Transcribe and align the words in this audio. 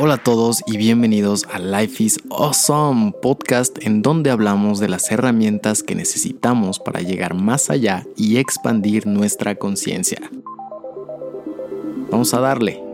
Hola 0.00 0.14
a 0.14 0.22
todos 0.22 0.62
y 0.68 0.76
bienvenidos 0.76 1.44
a 1.50 1.58
Life 1.58 2.04
is 2.04 2.20
Awesome, 2.30 3.10
podcast 3.20 3.84
en 3.84 4.00
donde 4.00 4.30
hablamos 4.30 4.78
de 4.78 4.88
las 4.88 5.10
herramientas 5.10 5.82
que 5.82 5.96
necesitamos 5.96 6.78
para 6.78 7.00
llegar 7.00 7.34
más 7.34 7.68
allá 7.68 8.06
y 8.16 8.36
expandir 8.36 9.08
nuestra 9.08 9.56
conciencia. 9.56 10.20
Vamos 12.12 12.32
a 12.32 12.38
darle. 12.38 12.87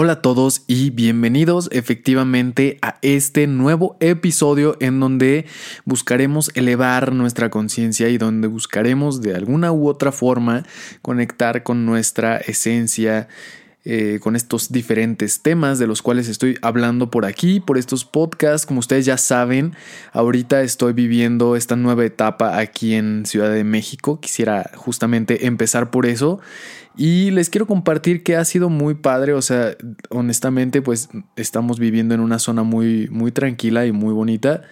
Hola 0.00 0.12
a 0.12 0.22
todos 0.22 0.62
y 0.68 0.90
bienvenidos 0.90 1.68
efectivamente 1.72 2.78
a 2.82 2.98
este 3.02 3.48
nuevo 3.48 3.96
episodio 3.98 4.76
en 4.78 5.00
donde 5.00 5.46
buscaremos 5.86 6.52
elevar 6.54 7.12
nuestra 7.12 7.50
conciencia 7.50 8.08
y 8.08 8.16
donde 8.16 8.46
buscaremos 8.46 9.22
de 9.22 9.34
alguna 9.34 9.72
u 9.72 9.88
otra 9.88 10.12
forma 10.12 10.62
conectar 11.02 11.64
con 11.64 11.84
nuestra 11.84 12.36
esencia, 12.36 13.26
eh, 13.90 14.20
con 14.20 14.36
estos 14.36 14.70
diferentes 14.70 15.40
temas 15.40 15.78
de 15.78 15.86
los 15.86 16.02
cuales 16.02 16.28
estoy 16.28 16.58
hablando 16.60 17.10
por 17.10 17.24
aquí, 17.24 17.58
por 17.58 17.78
estos 17.78 18.04
podcasts. 18.04 18.66
Como 18.66 18.80
ustedes 18.80 19.06
ya 19.06 19.16
saben, 19.16 19.72
ahorita 20.12 20.60
estoy 20.60 20.92
viviendo 20.92 21.56
esta 21.56 21.74
nueva 21.74 22.04
etapa 22.04 22.58
aquí 22.58 22.92
en 22.92 23.24
Ciudad 23.24 23.50
de 23.50 23.64
México. 23.64 24.20
Quisiera 24.20 24.70
justamente 24.74 25.46
empezar 25.46 25.90
por 25.90 26.04
eso. 26.04 26.38
Y 26.98 27.30
les 27.30 27.48
quiero 27.48 27.66
compartir 27.66 28.22
que 28.22 28.36
ha 28.36 28.44
sido 28.44 28.68
muy 28.68 28.92
padre, 28.92 29.32
o 29.32 29.40
sea, 29.40 29.74
honestamente, 30.10 30.82
pues 30.82 31.08
estamos 31.36 31.78
viviendo 31.78 32.14
en 32.14 32.20
una 32.20 32.38
zona 32.38 32.64
muy, 32.64 33.08
muy 33.10 33.32
tranquila 33.32 33.86
y 33.86 33.92
muy 33.92 34.12
bonita 34.12 34.64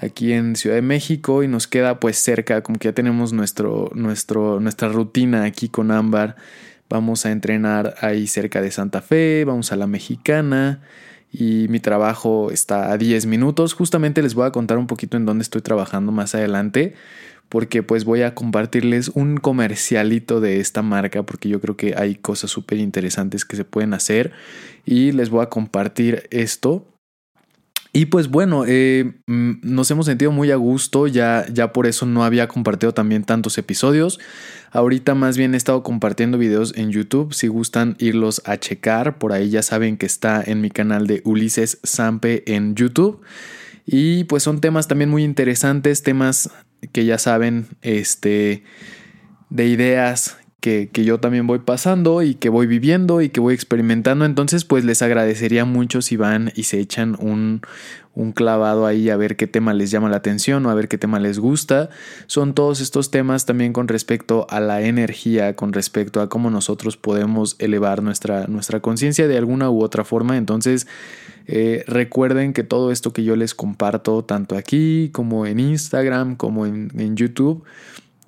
aquí 0.00 0.32
en 0.32 0.54
Ciudad 0.54 0.76
de 0.76 0.82
México 0.82 1.42
y 1.42 1.48
nos 1.48 1.66
queda 1.66 1.98
pues 1.98 2.18
cerca, 2.18 2.62
como 2.62 2.78
que 2.78 2.86
ya 2.86 2.92
tenemos 2.92 3.32
nuestro, 3.32 3.90
nuestro, 3.94 4.60
nuestra 4.60 4.90
rutina 4.90 5.42
aquí 5.42 5.68
con 5.68 5.90
Ámbar. 5.90 6.36
Vamos 6.88 7.26
a 7.26 7.30
entrenar 7.30 7.94
ahí 8.00 8.26
cerca 8.26 8.60
de 8.62 8.70
Santa 8.70 9.02
Fe, 9.02 9.44
vamos 9.44 9.72
a 9.72 9.76
la 9.76 9.86
Mexicana 9.86 10.80
y 11.30 11.66
mi 11.68 11.80
trabajo 11.80 12.50
está 12.50 12.92
a 12.92 12.98
10 12.98 13.26
minutos. 13.26 13.74
Justamente 13.74 14.22
les 14.22 14.34
voy 14.34 14.46
a 14.46 14.52
contar 14.52 14.78
un 14.78 14.86
poquito 14.86 15.16
en 15.16 15.26
dónde 15.26 15.42
estoy 15.42 15.60
trabajando 15.60 16.12
más 16.12 16.34
adelante 16.34 16.94
porque 17.48 17.82
pues 17.82 18.04
voy 18.04 18.22
a 18.22 18.34
compartirles 18.34 19.08
un 19.08 19.38
comercialito 19.38 20.40
de 20.40 20.60
esta 20.60 20.82
marca 20.82 21.22
porque 21.22 21.48
yo 21.48 21.60
creo 21.60 21.76
que 21.76 21.94
hay 21.96 22.14
cosas 22.14 22.50
súper 22.50 22.78
interesantes 22.78 23.44
que 23.44 23.56
se 23.56 23.64
pueden 23.64 23.94
hacer 23.94 24.32
y 24.84 25.12
les 25.12 25.30
voy 25.30 25.42
a 25.42 25.48
compartir 25.48 26.28
esto 26.30 26.86
y 27.98 28.06
pues 28.06 28.28
bueno, 28.28 28.62
eh, 28.64 29.10
mm, 29.26 29.54
nos 29.62 29.90
hemos 29.90 30.06
sentido 30.06 30.30
muy 30.30 30.52
a 30.52 30.54
gusto, 30.54 31.08
ya, 31.08 31.44
ya 31.52 31.72
por 31.72 31.84
eso 31.88 32.06
no 32.06 32.22
había 32.22 32.46
compartido 32.46 32.94
también 32.94 33.24
tantos 33.24 33.58
episodios. 33.58 34.20
Ahorita 34.70 35.16
más 35.16 35.36
bien 35.36 35.52
he 35.52 35.56
estado 35.56 35.82
compartiendo 35.82 36.38
videos 36.38 36.72
en 36.76 36.92
YouTube, 36.92 37.34
si 37.34 37.48
gustan 37.48 37.96
irlos 37.98 38.40
a 38.44 38.56
checar, 38.56 39.18
por 39.18 39.32
ahí 39.32 39.50
ya 39.50 39.62
saben 39.62 39.96
que 39.96 40.06
está 40.06 40.40
en 40.46 40.60
mi 40.60 40.70
canal 40.70 41.08
de 41.08 41.22
Ulises 41.24 41.80
Sampe 41.82 42.44
en 42.46 42.76
YouTube. 42.76 43.20
Y 43.84 44.22
pues 44.24 44.44
son 44.44 44.60
temas 44.60 44.86
también 44.86 45.10
muy 45.10 45.24
interesantes, 45.24 46.04
temas 46.04 46.50
que 46.92 47.04
ya 47.04 47.18
saben, 47.18 47.66
este, 47.82 48.62
de 49.50 49.66
ideas 49.66 50.37
que, 50.60 50.90
yo 50.92 51.20
también 51.20 51.46
voy 51.46 51.60
pasando 51.60 52.22
y 52.22 52.34
que 52.34 52.48
voy 52.48 52.66
viviendo 52.66 53.22
y 53.22 53.28
que 53.28 53.40
voy 53.40 53.54
experimentando. 53.54 54.24
Entonces, 54.24 54.64
pues 54.64 54.84
les 54.84 55.02
agradecería 55.02 55.64
mucho 55.64 56.02
si 56.02 56.16
van 56.16 56.52
y 56.56 56.64
se 56.64 56.80
echan 56.80 57.16
un, 57.20 57.62
un 58.14 58.32
clavado 58.32 58.86
ahí 58.86 59.08
a 59.08 59.16
ver 59.16 59.36
qué 59.36 59.46
tema 59.46 59.72
les 59.72 59.92
llama 59.92 60.08
la 60.08 60.16
atención 60.16 60.66
o 60.66 60.70
a 60.70 60.74
ver 60.74 60.88
qué 60.88 60.98
tema 60.98 61.20
les 61.20 61.38
gusta. 61.38 61.90
Son 62.26 62.54
todos 62.54 62.80
estos 62.80 63.12
temas 63.12 63.46
también 63.46 63.72
con 63.72 63.86
respecto 63.86 64.48
a 64.50 64.58
la 64.58 64.82
energía, 64.82 65.54
con 65.54 65.72
respecto 65.72 66.20
a 66.20 66.28
cómo 66.28 66.50
nosotros 66.50 66.96
podemos 66.96 67.54
elevar 67.60 68.02
nuestra, 68.02 68.48
nuestra 68.48 68.80
conciencia 68.80 69.28
de 69.28 69.38
alguna 69.38 69.70
u 69.70 69.82
otra 69.82 70.04
forma. 70.04 70.36
Entonces, 70.36 70.88
eh, 71.46 71.84
recuerden 71.86 72.52
que 72.52 72.64
todo 72.64 72.90
esto 72.90 73.12
que 73.12 73.22
yo 73.22 73.36
les 73.36 73.54
comparto, 73.54 74.24
tanto 74.24 74.56
aquí 74.56 75.10
como 75.12 75.46
en 75.46 75.60
Instagram, 75.60 76.34
como 76.34 76.66
en 76.66 77.16
YouTube, 77.16 77.62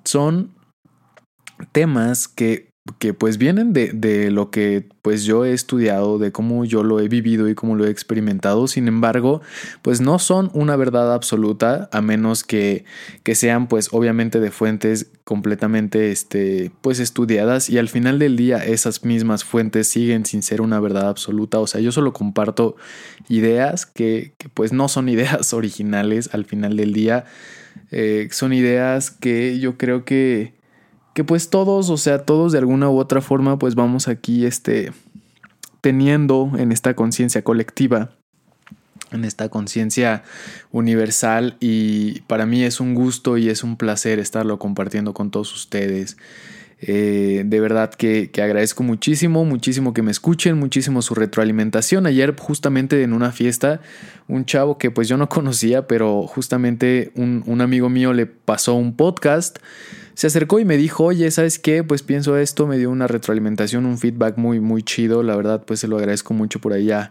son 0.05 0.49
temas 1.71 2.27
que, 2.27 2.71
que 2.97 3.13
pues 3.13 3.37
vienen 3.37 3.73
de, 3.73 3.91
de, 3.93 4.31
lo 4.31 4.49
que 4.49 4.87
pues 5.01 5.23
yo 5.23 5.45
he 5.45 5.53
estudiado, 5.53 6.17
de 6.17 6.31
cómo 6.31 6.65
yo 6.65 6.83
lo 6.83 6.99
he 6.99 7.07
vivido 7.07 7.47
y 7.47 7.55
cómo 7.55 7.75
lo 7.75 7.85
he 7.85 7.89
experimentado. 7.89 8.67
Sin 8.67 8.87
embargo, 8.87 9.41
pues 9.81 10.01
no 10.01 10.19
son 10.19 10.49
una 10.53 10.75
verdad 10.75 11.13
absoluta, 11.13 11.89
a 11.91 12.01
menos 12.01 12.43
que, 12.43 12.85
que 13.23 13.35
sean 13.35 13.67
pues 13.67 13.89
obviamente 13.91 14.39
de 14.39 14.51
fuentes 14.51 15.11
completamente 15.23 16.11
este, 16.11 16.71
pues 16.81 16.99
estudiadas 16.99 17.69
y 17.69 17.77
al 17.77 17.87
final 17.87 18.19
del 18.19 18.35
día 18.35 18.65
esas 18.65 19.05
mismas 19.05 19.43
fuentes 19.43 19.87
siguen 19.87 20.25
sin 20.25 20.41
ser 20.41 20.61
una 20.61 20.79
verdad 20.79 21.07
absoluta. 21.07 21.59
O 21.59 21.67
sea, 21.67 21.81
yo 21.81 21.91
solo 21.91 22.13
comparto 22.13 22.75
ideas 23.29 23.85
que, 23.85 24.33
que 24.37 24.49
pues 24.49 24.73
no 24.73 24.87
son 24.87 25.07
ideas 25.07 25.53
originales 25.53 26.29
al 26.33 26.45
final 26.45 26.77
del 26.77 26.93
día. 26.93 27.25
Eh, 27.91 28.27
son 28.31 28.53
ideas 28.53 29.11
que 29.11 29.59
yo 29.59 29.77
creo 29.77 30.03
que 30.03 30.60
que 31.13 31.23
pues 31.23 31.49
todos, 31.49 31.89
o 31.89 31.97
sea, 31.97 32.19
todos 32.25 32.51
de 32.51 32.59
alguna 32.59 32.89
u 32.89 32.97
otra 32.97 33.21
forma, 33.21 33.59
pues 33.59 33.75
vamos 33.75 34.07
aquí, 34.07 34.45
este, 34.45 34.91
teniendo 35.81 36.51
en 36.57 36.71
esta 36.71 36.95
conciencia 36.95 37.43
colectiva, 37.43 38.11
en 39.11 39.25
esta 39.25 39.49
conciencia 39.49 40.23
universal 40.71 41.57
y 41.59 42.21
para 42.21 42.45
mí 42.45 42.63
es 42.63 42.79
un 42.79 42.95
gusto 42.95 43.37
y 43.37 43.49
es 43.49 43.63
un 43.63 43.75
placer 43.75 44.19
estarlo 44.19 44.57
compartiendo 44.57 45.13
con 45.13 45.31
todos 45.31 45.53
ustedes. 45.53 46.17
Eh, 46.83 47.43
de 47.45 47.59
verdad 47.59 47.93
que, 47.93 48.31
agradezco 48.41 48.81
muchísimo, 48.81 49.45
muchísimo 49.45 49.93
que 49.93 50.01
me 50.01 50.09
escuchen, 50.09 50.57
muchísimo 50.57 51.01
su 51.01 51.13
retroalimentación. 51.13 52.07
Ayer 52.07 52.35
justamente 52.39 53.03
en 53.03 53.13
una 53.13 53.31
fiesta, 53.31 53.81
un 54.27 54.45
chavo 54.45 54.77
que 54.77 54.89
pues 54.89 55.07
yo 55.07 55.17
no 55.17 55.29
conocía, 55.29 55.87
pero 55.87 56.25
justamente 56.25 57.11
un, 57.15 57.43
un 57.45 57.61
amigo 57.61 57.89
mío 57.89 58.13
le 58.13 58.25
pasó 58.25 58.73
un 58.75 58.95
podcast 58.95 59.59
se 60.21 60.27
acercó 60.27 60.59
y 60.59 60.65
me 60.65 60.77
dijo, 60.77 61.05
oye, 61.05 61.31
¿sabes 61.31 61.57
qué? 61.57 61.83
Pues 61.83 62.03
pienso 62.03 62.37
esto, 62.37 62.67
me 62.67 62.77
dio 62.77 62.91
una 62.91 63.07
retroalimentación, 63.07 63.87
un 63.87 63.97
feedback 63.97 64.37
muy, 64.37 64.59
muy 64.59 64.83
chido, 64.83 65.23
la 65.23 65.35
verdad, 65.35 65.63
pues 65.65 65.79
se 65.79 65.87
lo 65.87 65.97
agradezco 65.97 66.35
mucho 66.35 66.61
por 66.61 66.73
ahí 66.73 66.91
a, 66.91 67.09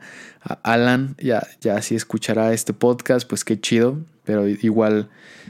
Alan, 0.63 1.17
ya, 1.19 1.45
ya 1.61 1.83
si 1.83 1.97
escuchará 1.97 2.53
este 2.53 2.73
podcast, 2.73 3.29
pues 3.29 3.45
qué 3.45 3.61
chido, 3.61 3.99
pero 4.23 4.47
igual 4.47 5.09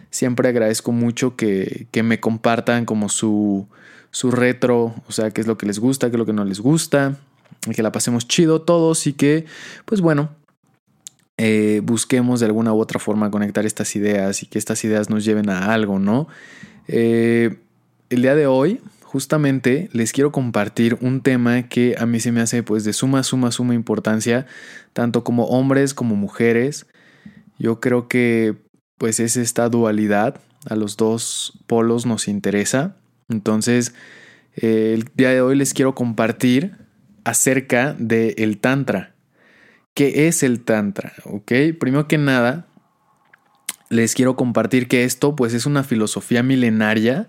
siempre 0.09 0.49
agradezco 0.49 0.93
mucho 0.93 1.37
que, 1.37 1.87
que 1.91 2.03
me 2.03 2.19
compartan 2.19 2.87
como 2.87 3.11
su, 3.11 3.69
su 4.11 4.31
retro, 4.31 4.95
o 5.07 5.13
sea, 5.13 5.31
qué 5.31 5.43
es 5.43 5.47
lo 5.47 5.59
que 5.59 5.67
les 5.67 5.81
gusta, 5.81 6.09
qué 6.09 6.17
es 6.17 6.19
lo 6.19 6.25
que 6.25 6.33
no 6.33 6.47
les 6.47 6.61
gusta, 6.61 7.19
que 7.75 7.83
la 7.83 7.93
pasemos 7.93 8.27
chido 8.27 8.63
todos 8.63 9.07
y 9.07 9.13
que, 9.13 9.45
pues 9.85 10.01
bueno, 10.01 10.31
eh, 11.43 11.81
busquemos 11.83 12.39
de 12.41 12.47
alguna 12.47 12.75
u 12.75 12.79
otra 12.79 13.01
forma 13.01 13.31
conectar 13.31 13.65
estas 13.65 13.97
ideas 13.97 14.43
y 14.43 14.47
que 14.47 14.59
estas 14.59 14.85
ideas 14.85 15.09
nos 15.09 15.25
lleven 15.25 15.49
a 15.49 15.73
algo, 15.73 15.99
¿no? 15.99 16.29
Eh, 16.87 17.57
el 18.11 18.21
día 18.21 18.35
de 18.35 18.47
hoy, 18.47 18.83
justamente, 19.05 19.89
les 19.95 20.13
quiero 20.13 20.33
compartir 20.33 20.99
un 21.01 21.23
tema 21.23 21.63
que 21.63 21.95
a 21.99 22.05
mí 22.05 22.21
se 22.21 22.31
me 22.31 22.43
hace 22.43 22.63
pues 22.63 22.85
de 22.85 22.93
suma, 22.93 23.23
suma, 23.23 23.53
suma 23.53 23.75
importancia, 23.75 24.45
tanto 24.93 25.25
como 25.25 25.47
hombres 25.47 25.95
como 25.95 26.15
mujeres. 26.15 26.87
Yo 27.59 27.81
creo 27.81 28.07
que 28.07 28.57
pues 28.99 29.19
es 29.19 29.39
esta 29.39 29.71
dualidad, 29.71 30.43
a 30.69 30.77
los 30.77 30.99
dos 30.99 31.59
polos 31.67 32.05
nos 32.05 32.29
interesa. 32.29 32.97
Entonces, 33.31 33.95
eh, 34.57 34.93
el 34.95 35.09
día 35.15 35.31
de 35.31 35.41
hoy 35.41 35.57
les 35.57 35.73
quiero 35.73 35.95
compartir 35.95 36.77
acerca 37.25 37.97
del 37.99 38.35
el 38.37 38.59
Tantra. 38.59 39.15
¿Qué 39.95 40.29
es 40.29 40.43
el 40.43 40.63
Tantra? 40.65 41.13
¿Ok? 41.25 41.53
Primero 41.79 42.09
que 42.09 42.19
nada, 42.19 42.67
les 43.89 44.15
quiero 44.15 44.37
compartir 44.37 44.89
que 44.89 45.05
esto 45.05 45.37
pues 45.37 45.53
es 45.53 45.67
una 45.67 45.83
filosofía 45.83 46.43
milenaria 46.43 47.29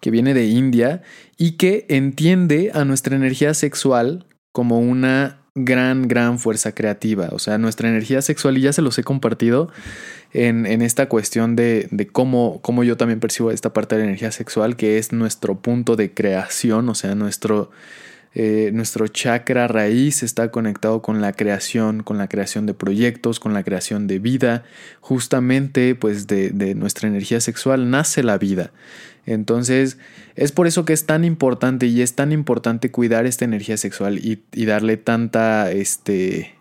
que 0.00 0.10
viene 0.10 0.34
de 0.34 0.46
India 0.46 1.02
y 1.38 1.52
que 1.52 1.86
entiende 1.88 2.70
a 2.74 2.84
nuestra 2.84 3.16
energía 3.16 3.54
sexual 3.54 4.26
como 4.52 4.78
una 4.78 5.42
gran, 5.54 6.08
gran 6.08 6.38
fuerza 6.38 6.74
creativa. 6.74 7.28
O 7.32 7.38
sea, 7.38 7.58
nuestra 7.58 7.88
energía 7.88 8.22
sexual, 8.22 8.58
y 8.58 8.62
ya 8.62 8.72
se 8.72 8.82
los 8.82 8.98
he 8.98 9.04
compartido 9.04 9.70
en, 10.32 10.66
esta 10.82 11.08
cuestión 11.08 11.56
de, 11.56 11.88
de, 11.90 12.06
cómo, 12.06 12.60
cómo 12.62 12.84
yo 12.84 12.96
también 12.96 13.20
percibo 13.20 13.50
esta 13.50 13.72
parte 13.72 13.96
de 13.96 14.02
la 14.02 14.08
energía 14.08 14.32
sexual, 14.32 14.76
que 14.76 14.98
es 14.98 15.12
nuestro 15.12 15.60
punto 15.60 15.96
de 15.96 16.12
creación, 16.12 16.88
o 16.88 16.94
sea, 16.94 17.14
nuestro, 17.14 17.70
eh, 18.34 18.70
nuestro 18.72 19.08
chakra 19.08 19.68
raíz 19.68 20.22
está 20.22 20.50
conectado 20.50 21.02
con 21.02 21.20
la 21.20 21.32
creación, 21.32 22.02
con 22.02 22.16
la 22.16 22.28
creación 22.28 22.64
de 22.64 22.72
proyectos, 22.72 23.40
con 23.40 23.52
la 23.52 23.62
creación 23.62 24.06
de 24.06 24.18
vida. 24.18 24.64
Justamente, 25.00 25.94
pues 25.94 26.26
de, 26.26 26.74
nuestra 26.74 27.08
energía 27.08 27.40
sexual 27.40 27.90
nace 27.90 28.22
la 28.22 28.38
vida. 28.38 28.72
Entonces, 29.26 29.98
es 30.34 30.50
por 30.50 30.66
eso 30.66 30.84
que 30.84 30.94
es 30.94 31.04
tan 31.04 31.24
importante 31.24 31.86
y 31.86 32.00
es 32.00 32.14
tan 32.14 32.32
importante 32.32 32.90
cuidar 32.90 33.26
esta 33.26 33.44
energía 33.44 33.76
sexual 33.76 34.18
y, 34.18 34.42
y 34.52 34.64
darle 34.64 34.96
tanta, 34.96 35.70
este, 35.70 36.54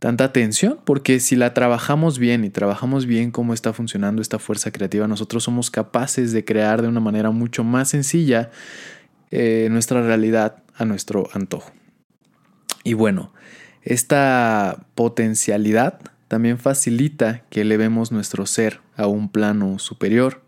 tanta 0.00 0.24
atención, 0.24 0.80
porque 0.84 1.20
si 1.20 1.36
la 1.36 1.54
trabajamos 1.54 2.18
bien 2.18 2.44
y 2.44 2.50
trabajamos 2.50 3.06
bien 3.06 3.30
cómo 3.30 3.54
está 3.54 3.72
funcionando 3.72 4.20
esta 4.20 4.40
fuerza 4.40 4.72
creativa, 4.72 5.06
nosotros 5.06 5.44
somos 5.44 5.70
capaces 5.70 6.32
de 6.32 6.44
crear 6.44 6.82
de 6.82 6.88
una 6.88 7.00
manera 7.00 7.30
mucho 7.30 7.62
más 7.62 7.90
sencilla 7.90 8.50
eh, 9.32 9.68
nuestra 9.70 10.02
realidad 10.02 10.62
a 10.76 10.84
nuestro 10.84 11.28
antojo. 11.32 11.72
Y 12.84 12.92
bueno, 12.92 13.32
esta 13.82 14.86
potencialidad 14.94 16.00
también 16.28 16.58
facilita 16.58 17.42
que 17.50 17.62
elevemos 17.62 18.12
nuestro 18.12 18.46
ser 18.46 18.80
a 18.96 19.06
un 19.06 19.30
plano 19.30 19.78
superior 19.78 20.42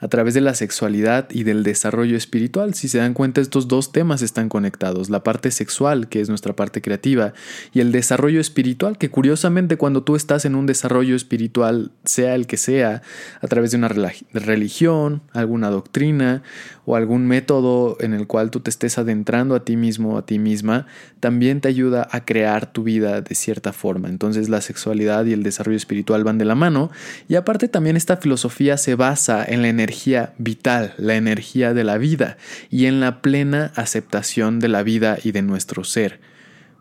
a 0.00 0.08
través 0.08 0.34
de 0.34 0.40
la 0.40 0.54
sexualidad 0.54 1.28
y 1.30 1.42
del 1.44 1.62
desarrollo 1.62 2.16
espiritual. 2.16 2.74
Si 2.74 2.88
se 2.88 2.98
dan 2.98 3.14
cuenta, 3.14 3.40
estos 3.40 3.68
dos 3.68 3.92
temas 3.92 4.22
están 4.22 4.48
conectados, 4.48 5.10
la 5.10 5.22
parte 5.22 5.50
sexual, 5.50 6.08
que 6.08 6.20
es 6.20 6.28
nuestra 6.28 6.54
parte 6.54 6.80
creativa, 6.80 7.32
y 7.72 7.80
el 7.80 7.92
desarrollo 7.92 8.40
espiritual, 8.40 8.98
que 8.98 9.10
curiosamente 9.10 9.76
cuando 9.76 10.02
tú 10.02 10.16
estás 10.16 10.44
en 10.44 10.54
un 10.54 10.66
desarrollo 10.66 11.16
espiritual, 11.16 11.92
sea 12.04 12.34
el 12.34 12.46
que 12.46 12.56
sea, 12.56 13.02
a 13.40 13.46
través 13.48 13.72
de 13.72 13.78
una 13.78 13.88
religión, 13.88 15.22
alguna 15.32 15.70
doctrina 15.70 16.42
o 16.88 16.96
algún 16.96 17.26
método 17.26 17.98
en 18.00 18.14
el 18.14 18.26
cual 18.26 18.50
tú 18.50 18.60
te 18.60 18.70
estés 18.70 18.96
adentrando 18.96 19.54
a 19.54 19.62
ti 19.62 19.76
mismo 19.76 20.16
a 20.16 20.24
ti 20.24 20.38
misma, 20.38 20.86
también 21.20 21.60
te 21.60 21.68
ayuda 21.68 22.08
a 22.10 22.24
crear 22.24 22.72
tu 22.72 22.82
vida 22.82 23.20
de 23.20 23.34
cierta 23.34 23.74
forma. 23.74 24.08
Entonces 24.08 24.48
la 24.48 24.62
sexualidad 24.62 25.26
y 25.26 25.34
el 25.34 25.42
desarrollo 25.42 25.76
espiritual 25.76 26.24
van 26.24 26.38
de 26.38 26.46
la 26.46 26.54
mano, 26.54 26.90
y 27.28 27.34
aparte 27.34 27.68
también 27.68 27.98
esta 27.98 28.16
filosofía 28.16 28.78
se 28.78 28.94
basa 28.94 29.44
en 29.44 29.60
la 29.60 29.68
energía 29.68 30.32
vital, 30.38 30.94
la 30.96 31.16
energía 31.16 31.74
de 31.74 31.84
la 31.84 31.98
vida 31.98 32.38
y 32.70 32.86
en 32.86 33.00
la 33.00 33.20
plena 33.20 33.70
aceptación 33.76 34.58
de 34.58 34.68
la 34.68 34.82
vida 34.82 35.18
y 35.22 35.32
de 35.32 35.42
nuestro 35.42 35.84
ser. 35.84 36.20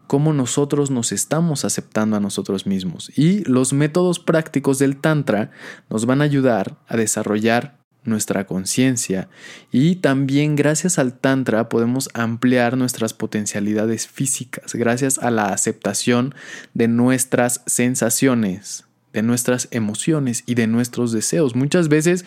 Cómo 0.07 0.31
nosotros 0.31 0.89
nos 0.89 1.11
estamos 1.11 1.65
aceptando 1.65 2.15
a 2.15 2.21
nosotros 2.21 2.65
mismos. 2.65 3.11
Y 3.17 3.43
los 3.43 3.73
métodos 3.73 4.19
prácticos 4.19 4.79
del 4.79 4.95
Tantra 4.95 5.51
nos 5.89 6.05
van 6.05 6.21
a 6.21 6.23
ayudar 6.23 6.77
a 6.87 6.95
desarrollar 6.95 7.76
nuestra 8.07 8.45
conciencia 8.45 9.29
y 9.71 9.97
también 9.97 10.55
gracias 10.55 10.97
al 10.97 11.13
Tantra 11.13 11.69
podemos 11.69 12.09
ampliar 12.13 12.77
nuestras 12.77 13.13
potencialidades 13.13 14.07
físicas 14.07 14.73
gracias 14.73 15.19
a 15.19 15.29
la 15.31 15.47
aceptación 15.47 16.33
de 16.73 16.87
nuestras 16.87 17.61
sensaciones 17.65 18.87
de 19.13 19.23
nuestras 19.23 19.67
emociones 19.71 20.43
y 20.45 20.53
de 20.53 20.67
nuestros 20.67 21.11
deseos. 21.11 21.55
Muchas 21.55 21.89
veces 21.89 22.23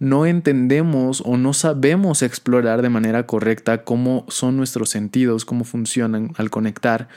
no 0.00 0.26
entendemos 0.26 1.22
o 1.24 1.36
no 1.36 1.52
sabemos 1.52 2.22
explorar 2.22 2.82
de 2.82 2.88
manera 2.88 3.26
correcta 3.26 3.84
cómo 3.84 4.26
son 4.28 4.56
nuestros 4.56 4.90
sentidos, 4.90 5.44
cómo 5.44 5.62
funcionan 5.62 6.32
al 6.36 6.50
conectar 6.50 7.08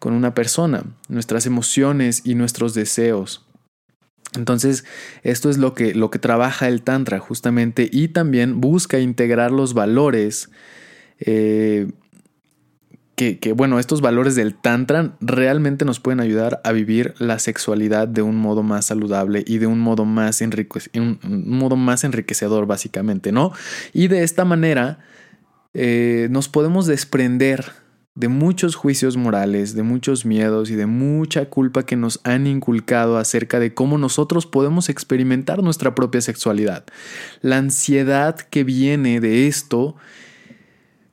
con 0.00 0.12
una 0.12 0.34
persona, 0.34 0.82
nuestras 1.08 1.46
emociones 1.46 2.22
y 2.24 2.34
nuestros 2.34 2.74
deseos. 2.74 3.46
Entonces, 4.36 4.84
esto 5.22 5.50
es 5.50 5.58
lo 5.58 5.74
que, 5.74 5.94
lo 5.94 6.10
que 6.10 6.18
trabaja 6.18 6.68
el 6.68 6.82
Tantra 6.82 7.18
justamente 7.18 7.88
y 7.90 8.08
también 8.08 8.60
busca 8.60 8.98
integrar 8.98 9.50
los 9.50 9.74
valores 9.74 10.50
eh, 11.20 11.88
que, 13.16 13.52
bueno, 13.52 13.78
estos 13.78 14.00
valores 14.00 14.34
del 14.34 14.56
Tantra 14.56 15.12
realmente 15.20 15.84
nos 15.84 16.00
pueden 16.00 16.18
ayudar 16.18 16.60
a 16.64 16.72
vivir 16.72 17.14
la 17.18 17.38
sexualidad 17.38 18.08
de 18.08 18.22
un 18.22 18.36
modo 18.36 18.64
más 18.64 18.86
saludable 18.86 19.44
y 19.46 19.58
de 19.58 19.68
un 19.68 19.78
modo 19.78 20.04
más, 20.04 20.40
un, 20.40 21.18
modo 21.22 21.76
más 21.76 22.02
enriquecedor, 22.02 22.66
básicamente, 22.66 23.30
¿no? 23.30 23.52
Y 23.92 24.08
de 24.08 24.24
esta 24.24 24.44
manera 24.44 24.98
eh, 25.74 26.26
nos 26.30 26.48
podemos 26.48 26.86
desprender 26.86 27.83
de 28.16 28.28
muchos 28.28 28.76
juicios 28.76 29.16
morales, 29.16 29.74
de 29.74 29.82
muchos 29.82 30.24
miedos 30.24 30.70
y 30.70 30.76
de 30.76 30.86
mucha 30.86 31.46
culpa 31.46 31.84
que 31.84 31.96
nos 31.96 32.20
han 32.22 32.46
inculcado 32.46 33.18
acerca 33.18 33.58
de 33.58 33.74
cómo 33.74 33.98
nosotros 33.98 34.46
podemos 34.46 34.88
experimentar 34.88 35.62
nuestra 35.64 35.96
propia 35.96 36.20
sexualidad. 36.20 36.84
La 37.40 37.58
ansiedad 37.58 38.36
que 38.36 38.62
viene 38.62 39.20
de 39.20 39.48
esto 39.48 39.96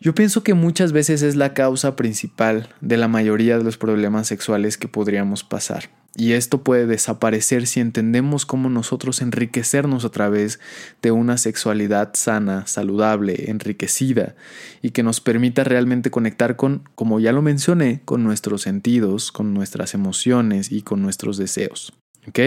yo 0.01 0.15
pienso 0.15 0.43
que 0.43 0.55
muchas 0.55 0.93
veces 0.93 1.21
es 1.21 1.35
la 1.35 1.53
causa 1.53 1.95
principal 1.95 2.69
de 2.81 2.97
la 2.97 3.07
mayoría 3.07 3.59
de 3.59 3.63
los 3.63 3.77
problemas 3.77 4.25
sexuales 4.27 4.77
que 4.77 4.87
podríamos 4.87 5.43
pasar. 5.43 5.91
Y 6.15 6.33
esto 6.33 6.63
puede 6.63 6.87
desaparecer 6.87 7.67
si 7.67 7.79
entendemos 7.79 8.47
cómo 8.47 8.69
nosotros 8.69 9.21
enriquecernos 9.21 10.03
a 10.03 10.09
través 10.09 10.59
de 11.03 11.11
una 11.11 11.37
sexualidad 11.37 12.11
sana, 12.15 12.65
saludable, 12.65 13.51
enriquecida 13.51 14.35
y 14.81 14.89
que 14.89 15.03
nos 15.03 15.21
permita 15.21 15.63
realmente 15.63 16.09
conectar 16.09 16.55
con, 16.55 16.89
como 16.95 17.19
ya 17.19 17.31
lo 17.31 17.43
mencioné, 17.43 18.01
con 18.03 18.23
nuestros 18.23 18.63
sentidos, 18.63 19.31
con 19.31 19.53
nuestras 19.53 19.93
emociones 19.93 20.71
y 20.71 20.81
con 20.81 21.03
nuestros 21.03 21.37
deseos. 21.37 21.93
¿Ok? 22.27 22.39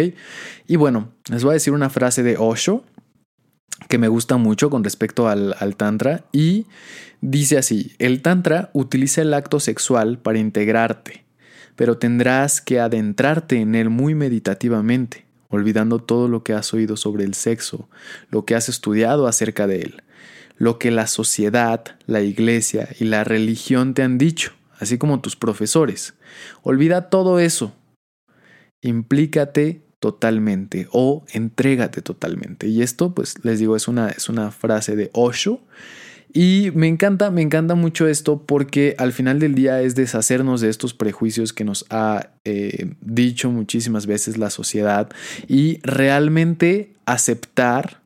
Y 0.66 0.76
bueno, 0.76 1.12
les 1.30 1.44
voy 1.44 1.52
a 1.52 1.54
decir 1.54 1.72
una 1.72 1.88
frase 1.88 2.22
de 2.24 2.36
Osho 2.36 2.84
que 3.88 3.98
me 3.98 4.08
gusta 4.08 4.36
mucho 4.36 4.70
con 4.70 4.84
respecto 4.84 5.28
al, 5.28 5.54
al 5.58 5.76
Tantra 5.76 6.24
y 6.32 6.66
Dice 7.26 7.56
así, 7.56 7.92
el 7.98 8.20
Tantra 8.20 8.68
utiliza 8.74 9.22
el 9.22 9.32
acto 9.32 9.58
sexual 9.58 10.18
para 10.18 10.38
integrarte, 10.38 11.24
pero 11.74 11.96
tendrás 11.96 12.60
que 12.60 12.80
adentrarte 12.80 13.56
en 13.56 13.74
él 13.74 13.88
muy 13.88 14.14
meditativamente, 14.14 15.24
olvidando 15.48 16.00
todo 16.00 16.28
lo 16.28 16.44
que 16.44 16.52
has 16.52 16.74
oído 16.74 16.98
sobre 16.98 17.24
el 17.24 17.32
sexo, 17.32 17.88
lo 18.28 18.44
que 18.44 18.54
has 18.54 18.68
estudiado 18.68 19.26
acerca 19.26 19.66
de 19.66 19.80
él, 19.80 20.02
lo 20.58 20.78
que 20.78 20.90
la 20.90 21.06
sociedad, 21.06 21.96
la 22.04 22.20
iglesia 22.20 22.90
y 23.00 23.04
la 23.04 23.24
religión 23.24 23.94
te 23.94 24.02
han 24.02 24.18
dicho, 24.18 24.52
así 24.78 24.98
como 24.98 25.22
tus 25.22 25.34
profesores. 25.34 26.12
Olvida 26.62 27.08
todo 27.08 27.38
eso. 27.38 27.74
Implícate 28.82 29.80
totalmente 30.04 30.86
o 30.92 31.24
entrégate 31.32 32.02
totalmente. 32.02 32.66
Y 32.66 32.82
esto, 32.82 33.14
pues 33.14 33.42
les 33.42 33.58
digo, 33.58 33.74
es 33.74 33.88
una, 33.88 34.10
es 34.10 34.28
una 34.28 34.50
frase 34.50 34.96
de 34.96 35.08
Osho 35.14 35.62
y 36.30 36.72
me 36.74 36.88
encanta, 36.88 37.30
me 37.30 37.40
encanta 37.40 37.74
mucho 37.74 38.06
esto 38.06 38.42
porque 38.44 38.96
al 38.98 39.14
final 39.14 39.38
del 39.38 39.54
día 39.54 39.80
es 39.80 39.94
deshacernos 39.94 40.60
de 40.60 40.68
estos 40.68 40.92
prejuicios 40.92 41.54
que 41.54 41.64
nos 41.64 41.86
ha 41.88 42.32
eh, 42.44 42.92
dicho 43.00 43.50
muchísimas 43.50 44.04
veces 44.06 44.36
la 44.36 44.50
sociedad 44.50 45.08
y 45.48 45.78
realmente 45.84 46.92
aceptar 47.06 48.02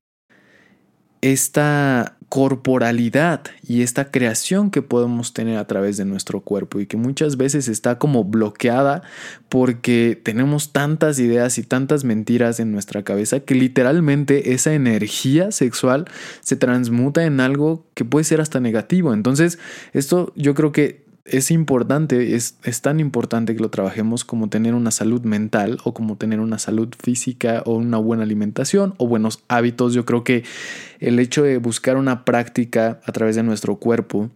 esta 1.20 2.16
corporalidad 2.28 3.42
y 3.66 3.82
esta 3.82 4.10
creación 4.10 4.70
que 4.70 4.82
podemos 4.82 5.32
tener 5.32 5.56
a 5.56 5.66
través 5.66 5.96
de 5.96 6.04
nuestro 6.04 6.40
cuerpo 6.40 6.78
y 6.78 6.86
que 6.86 6.98
muchas 6.98 7.38
veces 7.38 7.68
está 7.68 7.98
como 7.98 8.24
bloqueada 8.24 9.02
porque 9.48 10.20
tenemos 10.22 10.72
tantas 10.72 11.18
ideas 11.18 11.56
y 11.56 11.62
tantas 11.62 12.04
mentiras 12.04 12.60
en 12.60 12.70
nuestra 12.70 13.02
cabeza 13.02 13.40
que 13.40 13.54
literalmente 13.54 14.52
esa 14.52 14.74
energía 14.74 15.52
sexual 15.52 16.04
se 16.40 16.56
transmuta 16.56 17.24
en 17.24 17.40
algo 17.40 17.86
que 17.94 18.04
puede 18.04 18.24
ser 18.24 18.42
hasta 18.42 18.60
negativo. 18.60 19.14
Entonces, 19.14 19.58
esto 19.94 20.32
yo 20.36 20.54
creo 20.54 20.70
que 20.70 21.07
es 21.30 21.50
importante, 21.50 22.34
es, 22.34 22.56
es, 22.64 22.82
tan 22.82 23.00
importante 23.00 23.54
que 23.54 23.62
lo 23.62 23.70
trabajemos 23.70 24.24
como 24.24 24.48
tener 24.48 24.74
una 24.74 24.90
salud 24.90 25.22
mental 25.22 25.78
o 25.84 25.94
como 25.94 26.16
tener 26.16 26.40
una 26.40 26.58
salud 26.58 26.88
física 26.98 27.62
o 27.66 27.74
una 27.74 27.98
buena 27.98 28.22
alimentación 28.22 28.94
o 28.96 29.06
buenos 29.06 29.42
hábitos. 29.48 29.94
Yo 29.94 30.04
creo 30.04 30.24
que 30.24 30.44
el 31.00 31.18
hecho 31.18 31.42
de 31.42 31.58
buscar 31.58 31.96
una 31.96 32.24
práctica 32.24 33.00
a 33.04 33.12
través 33.12 33.36
de 33.36 33.42
nuestro 33.42 33.76
cuerpo 33.76 34.30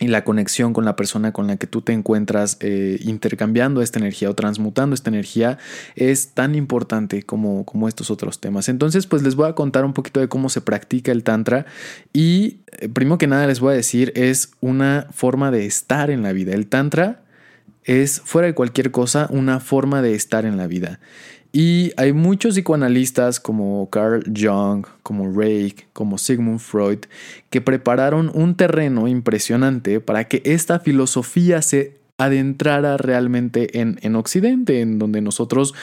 y 0.00 0.08
la 0.08 0.24
conexión 0.24 0.72
con 0.72 0.86
la 0.86 0.96
persona 0.96 1.32
con 1.32 1.46
la 1.46 1.58
que 1.58 1.66
tú 1.66 1.82
te 1.82 1.92
encuentras 1.92 2.56
eh, 2.60 2.98
intercambiando 3.02 3.82
esta 3.82 3.98
energía 3.98 4.30
o 4.30 4.34
transmutando 4.34 4.94
esta 4.94 5.10
energía 5.10 5.58
es 5.94 6.28
tan 6.28 6.54
importante 6.54 7.22
como, 7.22 7.64
como 7.66 7.86
estos 7.86 8.10
otros 8.10 8.40
temas. 8.40 8.70
Entonces, 8.70 9.06
pues 9.06 9.22
les 9.22 9.34
voy 9.34 9.48
a 9.48 9.54
contar 9.54 9.84
un 9.84 9.92
poquito 9.92 10.18
de 10.18 10.28
cómo 10.28 10.48
se 10.48 10.62
practica 10.62 11.12
el 11.12 11.22
tantra 11.22 11.66
y 12.14 12.60
eh, 12.78 12.88
primero 12.88 13.18
que 13.18 13.26
nada 13.26 13.46
les 13.46 13.60
voy 13.60 13.74
a 13.74 13.76
decir 13.76 14.12
es 14.16 14.52
una 14.60 15.06
forma 15.12 15.50
de 15.50 15.66
estar 15.66 16.10
en 16.10 16.22
la 16.22 16.32
vida. 16.32 16.54
El 16.54 16.66
tantra 16.66 17.20
es, 17.84 18.22
fuera 18.24 18.46
de 18.46 18.54
cualquier 18.54 18.90
cosa, 18.90 19.26
una 19.30 19.60
forma 19.60 20.00
de 20.00 20.14
estar 20.14 20.46
en 20.46 20.56
la 20.56 20.66
vida. 20.66 20.98
Y 21.52 21.92
hay 21.96 22.12
muchos 22.12 22.54
psicoanalistas 22.54 23.40
como 23.40 23.90
Carl 23.90 24.22
Jung, 24.36 24.86
como 25.02 25.32
Reich, 25.32 25.86
como 25.92 26.16
Sigmund 26.16 26.60
Freud, 26.60 27.00
que 27.50 27.60
prepararon 27.60 28.30
un 28.32 28.54
terreno 28.54 29.08
impresionante 29.08 30.00
para 30.00 30.28
que 30.28 30.42
esta 30.44 30.78
filosofía 30.78 31.60
se 31.62 31.98
adentrara 32.18 32.96
realmente 32.98 33.80
en, 33.80 33.98
en 34.02 34.14
Occidente, 34.14 34.80
en 34.80 34.98
donde 34.98 35.22
nosotros 35.22 35.74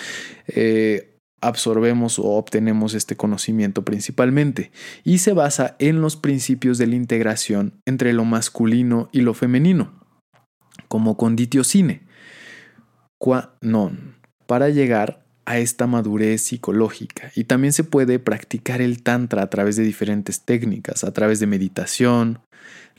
eh, 0.48 1.16
absorbemos 1.42 2.18
o 2.20 2.24
obtenemos 2.24 2.94
este 2.94 3.18
conocimiento 3.18 3.84
principalmente, 3.84 4.72
y 5.04 5.18
se 5.18 5.34
basa 5.34 5.76
en 5.80 6.02
los 6.02 6.16
principios 6.16 6.78
de 6.78 6.88
la 6.88 6.96
integración 6.96 7.74
entre 7.86 8.14
lo 8.14 8.24
masculino 8.24 9.10
y 9.12 9.22
lo 9.22 9.34
femenino, 9.34 10.00
como 10.88 11.18
conditio 11.18 11.64
sine, 11.64 12.04
qua 13.18 13.58
non, 13.62 14.16
para 14.46 14.70
llegar 14.70 15.27
a 15.48 15.60
esta 15.60 15.88
madurez 15.88 16.42
psicológica. 16.42 17.32
Y 17.34 17.46
también 17.46 17.72
se 17.72 17.86
puede 17.86 18.20
practicar 18.20 18.82
el 18.82 19.01
tantra 19.01 19.42
a 19.44 19.50
través 19.50 19.77
de 19.77 19.84
diferentes 19.84 20.42
técnicas, 20.42 21.06
a 21.06 21.13
través 21.13 21.39
de 21.39 21.48
meditación, 21.48 22.39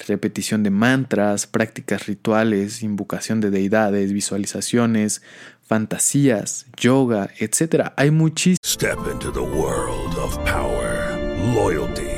repetición 0.06 0.62
de 0.62 0.70
mantras, 0.70 1.46
prácticas 1.46 2.06
rituales, 2.06 2.82
invocación 2.82 3.42
de 3.42 3.50
deidades, 3.50 4.14
visualizaciones, 4.14 5.20
fantasías, 5.60 6.64
yoga, 6.78 7.28
etc. 7.38 7.92
Hay 7.96 8.10
muchísimos. 8.10 8.58
Step 8.64 8.98
into 9.12 9.30
the 9.30 9.40
world 9.40 10.16
of 10.16 10.38
power, 10.46 11.18
loyalty, 11.54 12.17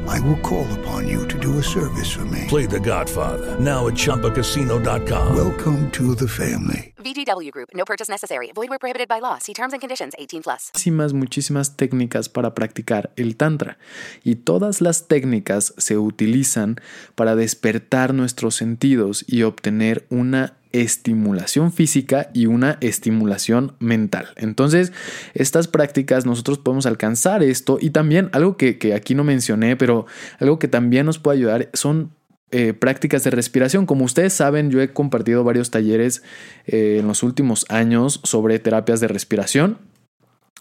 I 0.11 0.19
will 0.19 0.39
call 0.41 0.67
upon 0.79 1.07
you 1.07 1.25
to 1.27 1.39
do 1.39 1.57
a 1.57 1.63
service 1.63 2.11
for 2.11 2.25
me. 2.25 2.45
Play 2.47 2.65
The 2.65 2.79
Godfather 2.79 3.57
now 3.59 3.87
at 3.87 3.93
ChumbaCasino.com. 3.93 5.35
Welcome 5.35 5.89
to 5.91 6.15
the 6.15 6.27
family. 6.27 6.93
VGW 6.97 7.51
Group. 7.51 7.69
No 7.73 7.85
purchase 7.85 8.09
necessary. 8.09 8.51
Void 8.53 8.69
where 8.69 8.79
prohibited 8.79 9.07
by 9.07 9.19
law. 9.19 9.37
See 9.39 9.53
terms 9.53 9.73
and 9.73 9.79
conditions. 9.79 10.13
18 10.17 10.43
plus. 10.43 10.71
muchísimas, 10.73 11.13
muchísimas 11.13 11.77
técnicas 11.77 12.27
para 12.27 12.53
practicar 12.53 13.11
el 13.15 13.37
tantra 13.37 13.77
y 14.23 14.35
todas 14.35 14.81
las 14.81 15.07
técnicas 15.07 15.73
se 15.77 15.97
utilizan 15.97 16.75
para 17.15 17.35
despertar 17.35 18.13
nuestros 18.13 18.55
sentidos 18.55 19.23
y 19.27 19.43
obtener 19.43 20.05
una 20.09 20.57
estimulación 20.71 21.71
física 21.71 22.29
y 22.33 22.45
una 22.45 22.77
estimulación 22.81 23.73
mental. 23.79 24.29
Entonces, 24.35 24.93
estas 25.33 25.67
prácticas 25.67 26.25
nosotros 26.25 26.59
podemos 26.59 26.85
alcanzar 26.85 27.43
esto 27.43 27.77
y 27.79 27.89
también 27.89 28.29
algo 28.31 28.57
que, 28.57 28.77
que 28.77 28.93
aquí 28.93 29.15
no 29.15 29.23
mencioné, 29.23 29.75
pero 29.75 30.00
algo 30.39 30.59
que 30.59 30.67
también 30.67 31.05
nos 31.05 31.19
puede 31.19 31.37
ayudar 31.37 31.69
son 31.73 32.11
eh, 32.53 32.73
prácticas 32.73 33.23
de 33.23 33.29
respiración. 33.29 33.85
Como 33.85 34.03
ustedes 34.03 34.33
saben, 34.33 34.71
yo 34.71 34.81
he 34.81 34.91
compartido 34.91 35.45
varios 35.45 35.71
talleres 35.71 36.21
eh, 36.67 36.97
en 36.99 37.07
los 37.07 37.23
últimos 37.23 37.65
años 37.69 38.19
sobre 38.23 38.59
terapias 38.59 38.99
de 38.99 39.07
respiración. 39.07 39.77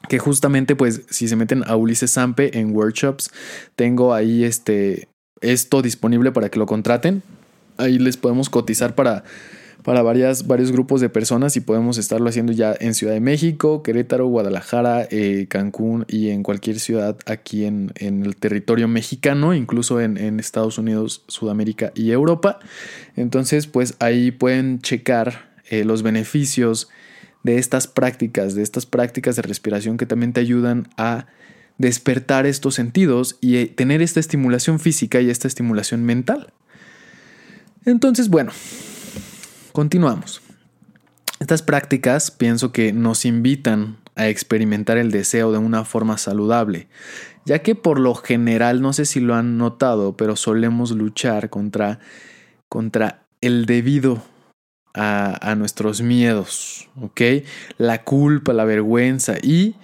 Que 0.09 0.21
justamente, 0.21 0.77
pues, 0.77 1.03
si 1.11 1.27
se 1.27 1.35
meten 1.35 1.65
a 1.67 1.75
Ulises 1.77 2.13
Sampe 2.13 2.59
en 2.59 2.75
workshops, 2.75 3.31
tengo 3.75 4.15
ahí 4.15 4.45
este, 4.45 5.09
esto 5.41 5.83
disponible 5.83 6.31
para 6.31 6.49
que 6.49 6.61
lo 6.61 6.67
contraten. 6.67 7.25
Ahí 7.77 7.99
les 7.99 8.17
podemos 8.17 8.51
cotizar 8.51 8.95
para 8.95 9.25
para 9.91 10.03
varias, 10.03 10.47
varios 10.47 10.71
grupos 10.71 11.01
de 11.01 11.09
personas 11.09 11.57
y 11.57 11.61
podemos 11.61 11.99
estarlo 11.99 12.29
haciendo 12.29 12.53
ya 12.53 12.77
en 12.79 12.95
Ciudad 12.95 13.13
de 13.13 13.19
México, 13.19 13.83
Querétaro, 13.83 14.29
Guadalajara, 14.29 15.09
eh, 15.11 15.47
Cancún 15.49 16.05
y 16.07 16.29
en 16.29 16.45
cualquier 16.45 16.79
ciudad 16.79 17.19
aquí 17.27 17.65
en, 17.65 17.93
el 17.97 18.37
territorio 18.37 18.87
mexicano, 18.87 19.53
incluso 19.53 20.01
en, 20.01 20.39
Estados 20.39 20.79
Unidos, 20.79 21.25
Sudamérica 21.27 21.91
y 21.97 22.13
Europa. 22.13 22.61
Entonces, 23.17 23.67
pues 23.67 23.97
ahí 23.99 24.31
pueden 24.31 24.79
checar 24.79 25.51
eh, 25.69 25.85
los 25.85 26.05
beneficios 26.05 26.89
de 27.43 27.59
estas 27.59 27.89
prácticas, 27.89 28.55
de 28.55 28.63
estas 28.63 28.87
prácticas 28.87 29.35
de 29.35 29.43
respiración 29.43 29.97
que 29.97 30.07
también 30.07 30.33
te 30.33 30.39
ayudan 30.39 30.87
a 30.99 31.27
despertar 31.79 32.47
estos 32.47 32.77
sentidos 32.77 33.39
y 33.41 33.57
eh, 33.57 33.67
tener 33.67 34.03
esta 34.03 34.21
estimulación 34.21 34.79
física 34.79 35.21
y 35.21 35.31
esta 35.31 35.49
estimulación 35.49 36.05
mental. 36.05 36.53
Entonces, 37.85 38.29
bueno, 38.29 38.53
Continuamos. 39.73 40.43
Estas 41.39 41.63
prácticas 41.63 42.31
pienso 42.31 42.73
que 42.73 42.93
nos 42.93 43.25
invitan 43.25 43.99
a 44.17 44.29
experimentar 44.29 44.99
el 44.99 45.11
deseo 45.11 45.53
de 45.53 45.59
una 45.59 45.85
forma 45.85 46.19
saludable, 46.19 46.89
ya 47.45 47.61
que 47.61 47.75
por 47.75 47.99
lo 47.99 48.15
general, 48.15 48.83
no 48.83 48.93
sé 48.93 49.07
si 49.07 49.21
lo 49.21 49.35
han 49.35 49.57
notado, 49.57 50.17
pero 50.17 50.37
solemos 50.37 50.91
luchar 50.91 51.49
contra, 51.49 52.01
contra 52.69 53.27
el 53.41 53.65
debido 53.65 54.23
a, 54.93 55.51
a 55.51 55.55
nuestros 55.55 56.03
miedos, 56.03 56.89
¿ok? 57.01 57.21
La 57.79 58.05
culpa, 58.05 58.53
la 58.53 58.65
vergüenza 58.65 59.37
y 59.41 59.77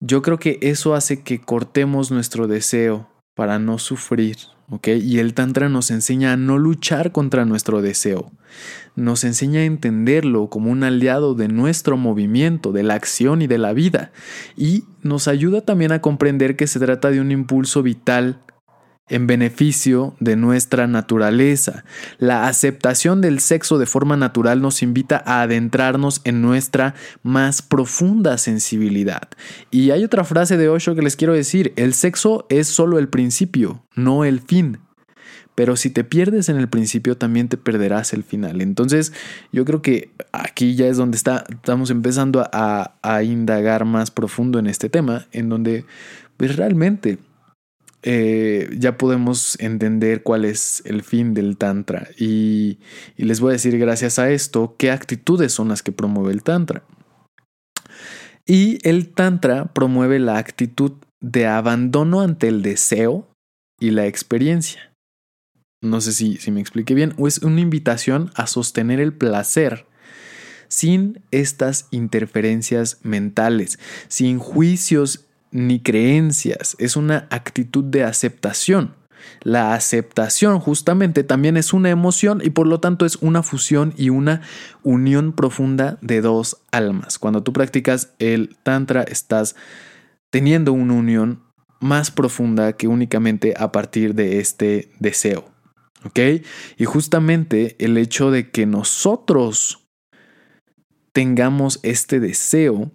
yo 0.00 0.22
creo 0.22 0.38
que 0.38 0.58
eso 0.60 0.94
hace 0.94 1.22
que 1.22 1.40
cortemos 1.40 2.10
nuestro 2.10 2.46
deseo 2.46 3.08
para 3.34 3.58
no 3.58 3.78
sufrir, 3.78 4.36
¿ok? 4.70 4.88
Y 4.88 5.18
el 5.18 5.34
Tantra 5.34 5.68
nos 5.68 5.90
enseña 5.90 6.32
a 6.32 6.36
no 6.36 6.58
luchar 6.58 7.12
contra 7.12 7.44
nuestro 7.44 7.82
deseo. 7.82 8.30
Nos 8.94 9.24
enseña 9.24 9.60
a 9.60 9.64
entenderlo 9.64 10.48
como 10.48 10.70
un 10.70 10.82
aliado 10.84 11.34
de 11.34 11.48
nuestro 11.48 11.96
movimiento, 11.96 12.72
de 12.72 12.82
la 12.82 12.94
acción 12.94 13.42
y 13.42 13.46
de 13.46 13.58
la 13.58 13.72
vida. 13.72 14.12
Y 14.56 14.84
nos 15.02 15.28
ayuda 15.28 15.60
también 15.60 15.92
a 15.92 16.00
comprender 16.00 16.56
que 16.56 16.66
se 16.66 16.80
trata 16.80 17.10
de 17.10 17.20
un 17.20 17.30
impulso 17.30 17.82
vital 17.82 18.40
en 19.08 19.26
beneficio 19.26 20.14
de 20.18 20.36
nuestra 20.36 20.86
naturaleza. 20.86 21.84
La 22.18 22.48
aceptación 22.48 23.20
del 23.20 23.40
sexo 23.40 23.78
de 23.78 23.86
forma 23.86 24.16
natural 24.16 24.60
nos 24.60 24.82
invita 24.82 25.22
a 25.24 25.42
adentrarnos 25.42 26.20
en 26.24 26.42
nuestra 26.42 26.94
más 27.22 27.62
profunda 27.62 28.38
sensibilidad. 28.38 29.28
Y 29.70 29.90
hay 29.90 30.04
otra 30.04 30.24
frase 30.24 30.56
de 30.56 30.68
Osho 30.68 30.94
que 30.94 31.02
les 31.02 31.16
quiero 31.16 31.34
decir, 31.34 31.72
el 31.76 31.94
sexo 31.94 32.46
es 32.48 32.66
solo 32.66 32.98
el 32.98 33.08
principio, 33.08 33.84
no 33.94 34.24
el 34.24 34.40
fin. 34.40 34.78
Pero 35.54 35.76
si 35.76 35.88
te 35.88 36.04
pierdes 36.04 36.50
en 36.50 36.58
el 36.58 36.68
principio, 36.68 37.16
también 37.16 37.48
te 37.48 37.56
perderás 37.56 38.12
el 38.12 38.24
final. 38.24 38.60
Entonces, 38.60 39.14
yo 39.52 39.64
creo 39.64 39.80
que 39.80 40.10
aquí 40.30 40.74
ya 40.74 40.86
es 40.86 40.98
donde 40.98 41.16
está, 41.16 41.46
estamos 41.48 41.88
empezando 41.90 42.46
a, 42.52 42.92
a 43.00 43.22
indagar 43.22 43.86
más 43.86 44.10
profundo 44.10 44.58
en 44.58 44.66
este 44.66 44.90
tema, 44.90 45.26
en 45.32 45.48
donde 45.48 45.86
pues 46.36 46.56
realmente 46.56 47.18
eh, 48.02 48.70
ya 48.78 48.98
podemos 48.98 49.58
entender 49.60 50.22
cuál 50.22 50.44
es 50.44 50.82
el 50.84 51.02
fin 51.02 51.34
del 51.34 51.56
Tantra. 51.56 52.08
Y, 52.18 52.78
y 53.16 53.24
les 53.24 53.40
voy 53.40 53.50
a 53.50 53.52
decir, 53.52 53.78
gracias 53.78 54.18
a 54.18 54.30
esto, 54.30 54.76
qué 54.78 54.90
actitudes 54.90 55.52
son 55.52 55.68
las 55.68 55.82
que 55.82 55.92
promueve 55.92 56.32
el 56.32 56.42
Tantra. 56.42 56.82
Y 58.46 58.78
el 58.88 59.08
Tantra 59.08 59.72
promueve 59.72 60.18
la 60.18 60.38
actitud 60.38 60.92
de 61.20 61.46
abandono 61.46 62.20
ante 62.20 62.48
el 62.48 62.62
deseo 62.62 63.28
y 63.80 63.90
la 63.90 64.06
experiencia. 64.06 64.92
No 65.82 66.00
sé 66.00 66.12
si, 66.12 66.36
si 66.36 66.50
me 66.50 66.60
expliqué 66.60 66.94
bien, 66.94 67.14
o 67.18 67.28
es 67.28 67.38
una 67.38 67.60
invitación 67.60 68.30
a 68.34 68.46
sostener 68.46 69.00
el 69.00 69.12
placer 69.12 69.86
sin 70.68 71.22
estas 71.30 71.86
interferencias 71.90 72.98
mentales, 73.02 73.78
sin 74.08 74.38
juicios 74.38 75.25
ni 75.56 75.80
creencias, 75.80 76.76
es 76.78 76.96
una 76.96 77.26
actitud 77.30 77.82
de 77.82 78.04
aceptación. 78.04 78.94
La 79.42 79.74
aceptación 79.74 80.60
justamente 80.60 81.24
también 81.24 81.56
es 81.56 81.72
una 81.72 81.90
emoción 81.90 82.40
y 82.44 82.50
por 82.50 82.66
lo 82.66 82.78
tanto 82.78 83.06
es 83.06 83.16
una 83.16 83.42
fusión 83.42 83.94
y 83.96 84.10
una 84.10 84.42
unión 84.82 85.32
profunda 85.32 85.98
de 86.02 86.20
dos 86.20 86.58
almas. 86.70 87.18
Cuando 87.18 87.42
tú 87.42 87.52
practicas 87.52 88.12
el 88.18 88.56
tantra 88.62 89.02
estás 89.02 89.56
teniendo 90.30 90.72
una 90.72 90.94
unión 90.94 91.42
más 91.80 92.10
profunda 92.10 92.74
que 92.74 92.86
únicamente 92.86 93.54
a 93.56 93.72
partir 93.72 94.14
de 94.14 94.38
este 94.38 94.90
deseo. 95.00 95.50
¿Ok? 96.04 96.20
Y 96.76 96.84
justamente 96.84 97.76
el 97.78 97.96
hecho 97.96 98.30
de 98.30 98.50
que 98.50 98.66
nosotros 98.66 99.88
tengamos 101.12 101.80
este 101.82 102.20
deseo 102.20 102.92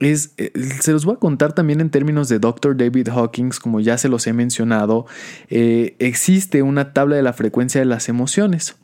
es, 0.00 0.32
eh, 0.36 0.52
se 0.80 0.92
los 0.92 1.04
voy 1.04 1.14
a 1.14 1.18
contar 1.18 1.52
también 1.52 1.80
en 1.80 1.90
términos 1.90 2.28
de 2.28 2.38
Dr. 2.38 2.76
David 2.76 3.08
Hawkins, 3.08 3.58
como 3.58 3.80
ya 3.80 3.98
se 3.98 4.08
los 4.08 4.26
he 4.26 4.32
mencionado, 4.32 5.06
eh, 5.48 5.96
existe 5.98 6.62
una 6.62 6.92
tabla 6.92 7.16
de 7.16 7.22
la 7.22 7.32
frecuencia 7.32 7.80
de 7.80 7.86
las 7.86 8.08
emociones. 8.08 8.76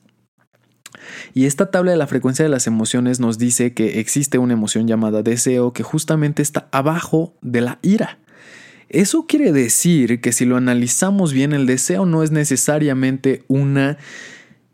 Y 1.35 1.47
esta 1.47 1.71
tabla 1.71 1.90
de 1.90 1.97
la 1.97 2.06
frecuencia 2.06 2.44
de 2.44 2.49
las 2.49 2.66
emociones 2.66 3.21
nos 3.21 3.38
dice 3.38 3.75
que 3.75 4.00
existe 4.00 4.38
una 4.38 4.54
emoción 4.54 4.87
llamada 4.87 5.23
deseo 5.23 5.73
que 5.73 5.83
justamente 5.83 6.42
está 6.42 6.68
abajo 6.73 7.35
de 7.42 7.61
la 7.61 7.78
ira. 7.83 8.18
Eso 8.88 9.26
quiere 9.26 9.52
decir 9.52 10.21
que 10.21 10.33
si 10.33 10.44
lo 10.44 10.56
analizamos 10.56 11.33
bien, 11.33 11.52
el 11.52 11.66
deseo 11.66 12.06
no 12.06 12.23
es 12.23 12.30
necesariamente 12.30 13.42
una 13.49 13.99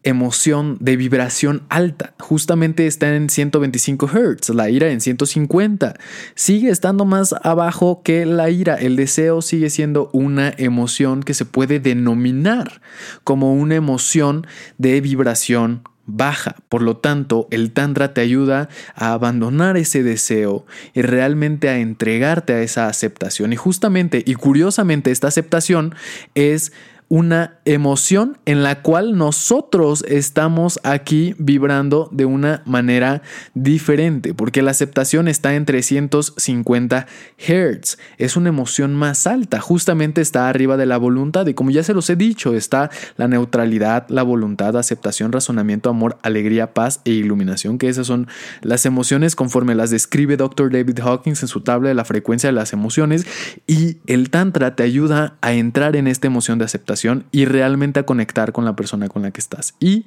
emoción 0.03 0.77
de 0.81 0.97
vibración 0.97 1.63
alta. 1.69 2.15
Justamente 2.19 2.87
está 2.87 3.15
en 3.15 3.29
125 3.29 4.09
Hz, 4.09 4.51
la 4.51 4.71
ira 4.71 4.91
en 4.91 5.01
150. 5.01 5.95
Sigue 6.35 6.71
estando 6.71 7.05
más 7.05 7.35
abajo 7.43 8.03
que 8.03 8.27
la 8.27 8.51
ira. 8.51 8.75
El 8.77 8.97
deseo 8.97 9.43
sigue 9.43 9.71
siendo 9.71 10.11
una 10.13 10.53
emoción 10.57 11.23
que 11.23 11.35
se 11.35 11.45
puede 11.45 11.81
denominar 11.81 12.81
como 13.25 13.55
una 13.55 13.75
emoción 13.75 14.47
de 14.79 15.01
vibración 15.01 15.83
baja. 16.17 16.57
Por 16.69 16.83
lo 16.83 16.97
tanto, 16.97 17.47
el 17.51 17.73
Tantra 17.73 18.13
te 18.15 18.21
ayuda 18.21 18.69
a 18.95 19.13
abandonar 19.13 19.77
ese 19.77 20.03
deseo 20.03 20.67
y 20.95 21.03
realmente 21.03 21.69
a 21.69 21.79
entregarte 21.79 22.55
a 22.55 22.63
esa 22.63 22.89
aceptación. 22.89 23.53
Y 23.53 23.57
justamente 23.57 24.23
y 24.25 24.35
curiosamente 24.35 25.11
esta 25.11 25.29
aceptación 25.29 25.95
es 26.35 26.73
una 27.11 27.59
emoción 27.65 28.39
en 28.47 28.63
la 28.63 28.83
cual 28.83 29.19
nosotros 29.19 30.05
estamos 30.07 30.79
aquí 30.85 31.35
vibrando 31.39 32.09
de 32.13 32.25
una 32.25 32.63
manera 32.67 33.23
diferente, 33.53 34.33
porque 34.33 34.63
la 34.63 34.71
aceptación 34.71 35.27
está 35.27 35.57
en 35.57 35.65
350 35.65 37.09
Hz. 37.37 37.99
Es 38.17 38.37
una 38.37 38.51
emoción 38.51 38.95
más 38.95 39.27
alta, 39.27 39.59
justamente 39.61 40.21
está 40.21 40.49
arriba 40.49 40.77
de 40.77 40.87
la 40.87 40.99
voluntad 40.99 41.49
y 41.49 41.55
como 41.55 41.73
ya 41.73 41.83
se 41.83 41.95
los 41.95 42.09
he 42.11 42.15
dicho, 42.15 42.55
está 42.55 42.91
la 43.17 43.27
neutralidad, 43.27 44.07
la 44.09 44.23
voluntad, 44.23 44.77
aceptación, 44.77 45.33
razonamiento, 45.33 45.91
amor, 45.91 46.17
alegría, 46.23 46.75
paz 46.75 47.01
e 47.05 47.11
iluminación, 47.11 47.79
que 47.79 47.89
esas 47.89 48.07
son 48.07 48.29
las 48.63 48.87
emociones 48.87 49.35
conforme 49.35 49.75
las 49.75 49.91
describe 49.91 50.37
Dr. 50.37 50.71
David 50.71 51.01
Hawkins 51.01 51.43
en 51.43 51.49
su 51.49 51.63
tabla 51.63 51.89
de 51.89 51.97
la 51.97 52.05
frecuencia 52.05 52.51
de 52.51 52.53
las 52.55 52.73
emociones 52.73 53.27
y 53.67 53.97
el 54.07 54.31
Tantra 54.31 54.77
te 54.77 54.85
ayuda 54.85 55.35
a 55.41 55.55
entrar 55.55 55.97
en 55.97 56.07
esta 56.07 56.29
emoción 56.29 56.61
de 56.61 56.67
aceptación 56.67 57.00
y 57.31 57.45
realmente 57.45 58.01
a 58.01 58.07
conectar 58.07 58.53
con 58.53 58.65
la 58.65 58.77
persona 58.77 59.09
con 59.09 59.23
la 59.23 59.31
que 59.31 59.41
estás. 59.41 59.75
Y 59.81 60.07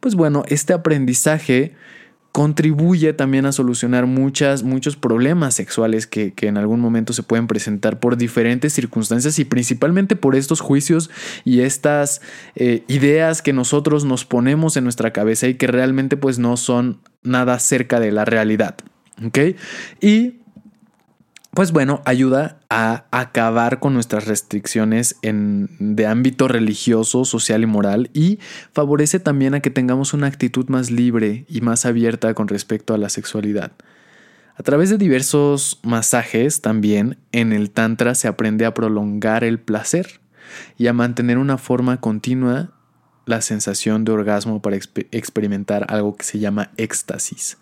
pues 0.00 0.14
bueno, 0.14 0.44
este 0.48 0.72
aprendizaje 0.72 1.74
contribuye 2.32 3.14
también 3.14 3.46
a 3.46 3.52
solucionar 3.52 4.06
muchas, 4.06 4.62
muchos 4.62 4.96
problemas 4.96 5.54
sexuales 5.54 6.06
que, 6.06 6.34
en 6.40 6.56
algún 6.56 6.78
momento 6.78 7.12
se 7.12 7.22
pueden 7.22 7.46
presentar 7.46 7.98
por 7.98 8.16
diferentes 8.16 8.72
circunstancias 8.72 9.38
y 9.38 9.44
principalmente 9.44 10.14
por 10.14 10.36
estos 10.36 10.60
juicios 10.60 11.10
y 11.44 11.60
estas 11.60 12.20
eh, 12.54 12.84
ideas 12.86 13.42
que 13.42 13.52
nosotros 13.52 14.04
nos 14.04 14.24
ponemos 14.24 14.76
en 14.76 14.84
nuestra 14.84 15.12
cabeza 15.12 15.48
y 15.48 15.54
que 15.54 15.66
realmente 15.66 16.16
pues 16.16 16.38
no 16.38 16.56
son 16.56 17.00
nada 17.22 17.58
cerca 17.58 17.98
de 17.98 18.12
la 18.12 18.24
realidad. 18.24 18.76
¿Ok? 19.24 19.38
Y 20.00 20.34
pues 21.58 21.72
bueno, 21.72 22.02
ayuda 22.04 22.60
a 22.70 23.06
acabar 23.10 23.80
con 23.80 23.92
nuestras 23.92 24.28
restricciones 24.28 25.16
en, 25.22 25.68
de 25.80 26.06
ámbito 26.06 26.46
religioso, 26.46 27.24
social 27.24 27.64
y 27.64 27.66
moral 27.66 28.10
y 28.14 28.38
favorece 28.72 29.18
también 29.18 29.54
a 29.54 29.60
que 29.60 29.70
tengamos 29.70 30.14
una 30.14 30.28
actitud 30.28 30.68
más 30.68 30.92
libre 30.92 31.46
y 31.48 31.60
más 31.60 31.84
abierta 31.84 32.32
con 32.34 32.46
respecto 32.46 32.94
a 32.94 32.96
la 32.96 33.08
sexualidad. 33.08 33.72
A 34.56 34.62
través 34.62 34.88
de 34.88 34.98
diversos 34.98 35.80
masajes 35.82 36.60
también 36.60 37.18
en 37.32 37.52
el 37.52 37.72
Tantra 37.72 38.14
se 38.14 38.28
aprende 38.28 38.64
a 38.64 38.72
prolongar 38.72 39.42
el 39.42 39.58
placer 39.58 40.20
y 40.76 40.86
a 40.86 40.92
mantener 40.92 41.38
una 41.38 41.58
forma 41.58 42.00
continua 42.00 42.70
la 43.26 43.40
sensación 43.40 44.04
de 44.04 44.12
orgasmo 44.12 44.62
para 44.62 44.76
experimentar 44.76 45.86
algo 45.88 46.16
que 46.16 46.22
se 46.22 46.38
llama 46.38 46.70
éxtasis. 46.76 47.58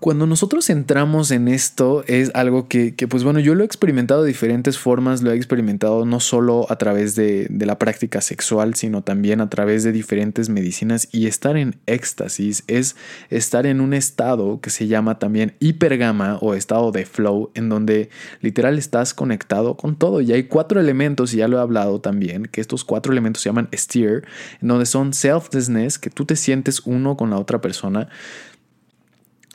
Cuando 0.00 0.26
nosotros 0.28 0.70
entramos 0.70 1.32
en 1.32 1.48
esto 1.48 2.04
es 2.06 2.30
algo 2.34 2.68
que, 2.68 2.94
pues 3.08 3.24
bueno, 3.24 3.40
yo 3.40 3.56
lo 3.56 3.64
he 3.64 3.66
experimentado 3.66 4.22
de 4.22 4.28
diferentes 4.28 4.78
formas, 4.78 5.22
lo 5.22 5.32
he 5.32 5.36
experimentado 5.36 6.04
no 6.04 6.20
solo 6.20 6.66
a 6.70 6.76
través 6.76 7.16
de, 7.16 7.48
de, 7.50 7.66
la 7.66 7.78
práctica 7.78 8.20
sexual, 8.20 8.74
sino 8.74 9.02
también 9.02 9.40
a 9.40 9.50
través 9.50 9.82
de 9.82 9.90
diferentes 9.90 10.50
medicinas 10.50 11.08
y 11.10 11.26
estar 11.26 11.56
en 11.56 11.76
éxtasis 11.86 12.62
es 12.68 12.94
estar 13.30 13.66
en 13.66 13.80
un 13.80 13.92
estado 13.92 14.60
que 14.60 14.70
se 14.70 14.86
llama 14.86 15.18
también 15.18 15.54
hipergama 15.58 16.38
o 16.40 16.54
estado 16.54 16.92
de 16.92 17.04
flow, 17.04 17.50
en 17.54 17.68
donde 17.68 18.10
literal 18.40 18.78
estás 18.78 19.14
conectado 19.14 19.76
con 19.76 19.96
todo. 19.96 20.20
Y 20.20 20.32
hay 20.32 20.44
cuatro 20.44 20.80
elementos, 20.80 21.34
y 21.34 21.38
ya 21.38 21.48
lo 21.48 21.58
he 21.58 21.60
hablado 21.60 22.00
también, 22.00 22.44
que 22.44 22.60
estos 22.60 22.84
cuatro 22.84 23.12
elementos 23.12 23.42
se 23.42 23.48
llaman 23.48 23.68
steer, 23.74 24.24
en 24.62 24.68
donde 24.68 24.86
son 24.86 25.12
selflessness, 25.12 25.98
que 25.98 26.10
tú 26.10 26.24
te 26.24 26.36
sientes 26.36 26.82
uno 26.84 27.16
con 27.16 27.30
la 27.30 27.38
otra 27.38 27.60
persona, 27.60 28.08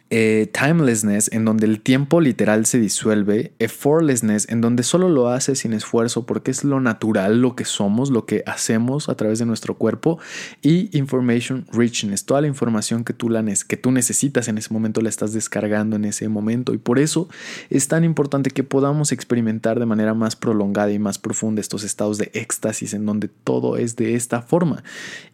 eh, 0.09 0.51
timelessness, 0.53 1.31
en 1.33 1.43
donde 1.43 1.65
el 1.65 1.81
tiempo 1.81 2.21
literal 2.21 2.65
se 2.65 2.79
disuelve, 2.79 3.53
effortlessness, 3.57 4.47
en 4.49 4.61
donde 4.61 4.83
solo 4.83 5.09
lo 5.09 5.29
hace 5.29 5.55
sin 5.55 5.73
esfuerzo 5.73 6.25
porque 6.25 6.51
es 6.51 6.63
lo 6.63 6.79
natural, 6.79 7.41
lo 7.41 7.55
que 7.55 7.65
somos, 7.65 8.11
lo 8.11 8.25
que 8.25 8.43
hacemos 8.45 9.09
a 9.09 9.15
través 9.15 9.39
de 9.39 9.45
nuestro 9.45 9.75
cuerpo, 9.75 10.19
y 10.61 10.95
information 10.95 11.65
richness, 11.71 12.25
toda 12.25 12.41
la 12.41 12.47
información 12.47 13.03
que 13.03 13.13
tú, 13.13 13.29
la 13.29 13.43
que 13.67 13.77
tú 13.77 13.91
necesitas 13.91 14.47
en 14.47 14.57
ese 14.57 14.71
momento 14.71 15.01
la 15.01 15.09
estás 15.09 15.33
descargando 15.33 15.95
en 15.95 16.05
ese 16.05 16.29
momento, 16.29 16.73
y 16.73 16.77
por 16.77 16.99
eso 16.99 17.27
es 17.69 17.87
tan 17.87 18.03
importante 18.03 18.51
que 18.51 18.63
podamos 18.63 19.11
experimentar 19.11 19.79
de 19.79 19.85
manera 19.85 20.13
más 20.13 20.35
prolongada 20.35 20.91
y 20.91 20.99
más 20.99 21.17
profunda 21.17 21.59
estos 21.59 21.83
estados 21.83 22.17
de 22.17 22.29
éxtasis 22.33 22.93
en 22.93 23.05
donde 23.05 23.29
todo 23.29 23.77
es 23.77 23.95
de 23.95 24.15
esta 24.15 24.41
forma. 24.41 24.83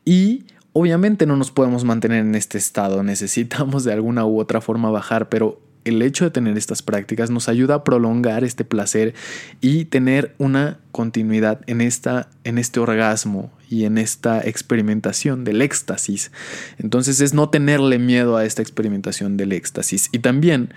Y 0.06 0.46
Obviamente 0.74 1.26
no 1.26 1.36
nos 1.36 1.52
podemos 1.52 1.84
mantener 1.84 2.20
en 2.22 2.36
este 2.36 2.58
estado, 2.58 3.04
necesitamos 3.04 3.84
de 3.84 3.94
alguna 3.94 4.26
u 4.26 4.40
otra 4.40 4.62
forma 4.62 4.92
bajar, 4.92 5.30
pero 5.30 5.62
el 5.86 6.02
hecho 6.02 6.26
de 6.26 6.32
tener 6.32 6.58
estas 6.58 6.82
prácticas 6.82 7.30
nos 7.30 7.50
ayuda 7.50 7.76
a 7.76 7.84
prolongar 7.84 8.44
este 8.44 8.66
placer 8.66 9.14
y 9.62 9.86
tener 9.86 10.36
una 10.38 10.80
continuidad 10.92 11.62
en, 11.68 11.82
esta, 11.82 12.30
en 12.44 12.58
este 12.58 12.80
orgasmo 12.80 13.52
y 13.70 13.86
en 13.86 13.98
esta 13.98 14.42
experimentación 14.42 15.44
del 15.44 15.62
éxtasis. 15.62 16.32
Entonces 16.78 17.22
es 17.22 17.34
no 17.34 17.50
tenerle 17.50 17.98
miedo 17.98 18.38
a 18.38 18.46
esta 18.46 18.62
experimentación 18.62 19.38
del 19.38 19.52
éxtasis. 19.52 20.10
Y 20.12 20.20
también 20.20 20.74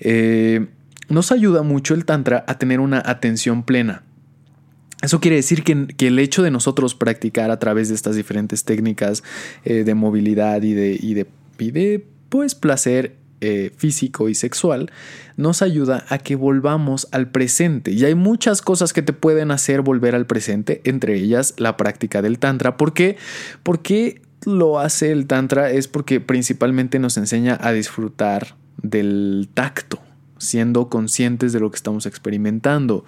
eh, 0.00 0.66
nos 1.08 1.32
ayuda 1.32 1.62
mucho 1.62 1.94
el 1.94 2.04
tantra 2.04 2.44
a 2.46 2.58
tener 2.58 2.80
una 2.80 3.02
atención 3.04 3.62
plena. 3.62 4.02
Eso 5.02 5.20
quiere 5.20 5.36
decir 5.36 5.64
que, 5.64 6.06
el 6.06 6.18
hecho 6.20 6.42
de 6.42 6.52
nosotros 6.52 6.94
practicar 6.94 7.50
a 7.50 7.58
través 7.58 7.88
de 7.88 7.96
estas 7.96 8.14
diferentes 8.14 8.64
técnicas 8.64 9.24
eh, 9.64 9.82
de 9.82 9.94
movilidad 9.94 10.62
y 10.62 10.74
de, 10.74 12.06
pues, 12.28 12.54
placer 12.54 13.16
eh, 13.40 13.72
físico 13.76 14.28
y 14.28 14.36
sexual 14.36 14.92
nos 15.36 15.62
ayuda 15.62 16.06
a 16.08 16.18
que 16.18 16.36
volvamos 16.36 17.08
al 17.10 17.28
presente. 17.28 17.90
Y 17.90 18.04
hay 18.04 18.14
muchas 18.14 18.62
cosas 18.62 18.92
que 18.92 19.02
te 19.02 19.12
pueden 19.12 19.50
hacer 19.50 19.82
volver 19.82 20.14
al 20.14 20.26
presente, 20.26 20.80
entre 20.84 21.16
ellas 21.16 21.54
la 21.58 21.76
práctica 21.76 22.22
del 22.22 22.38
Tantra. 22.38 22.76
¿Por 22.76 22.92
qué? 22.94 23.16
Porque 23.64 24.22
lo 24.46 24.78
hace 24.78 25.10
el 25.10 25.26
Tantra 25.26 25.72
es 25.72 25.88
porque 25.88 26.20
principalmente 26.20 27.00
nos 27.00 27.16
enseña 27.16 27.58
a 27.60 27.72
disfrutar 27.72 28.54
del 28.80 29.48
tacto 29.52 30.00
siendo 30.42 30.88
conscientes 30.88 31.52
de 31.52 31.60
lo 31.60 31.70
que 31.70 31.76
estamos 31.76 32.06
experimentando. 32.06 33.04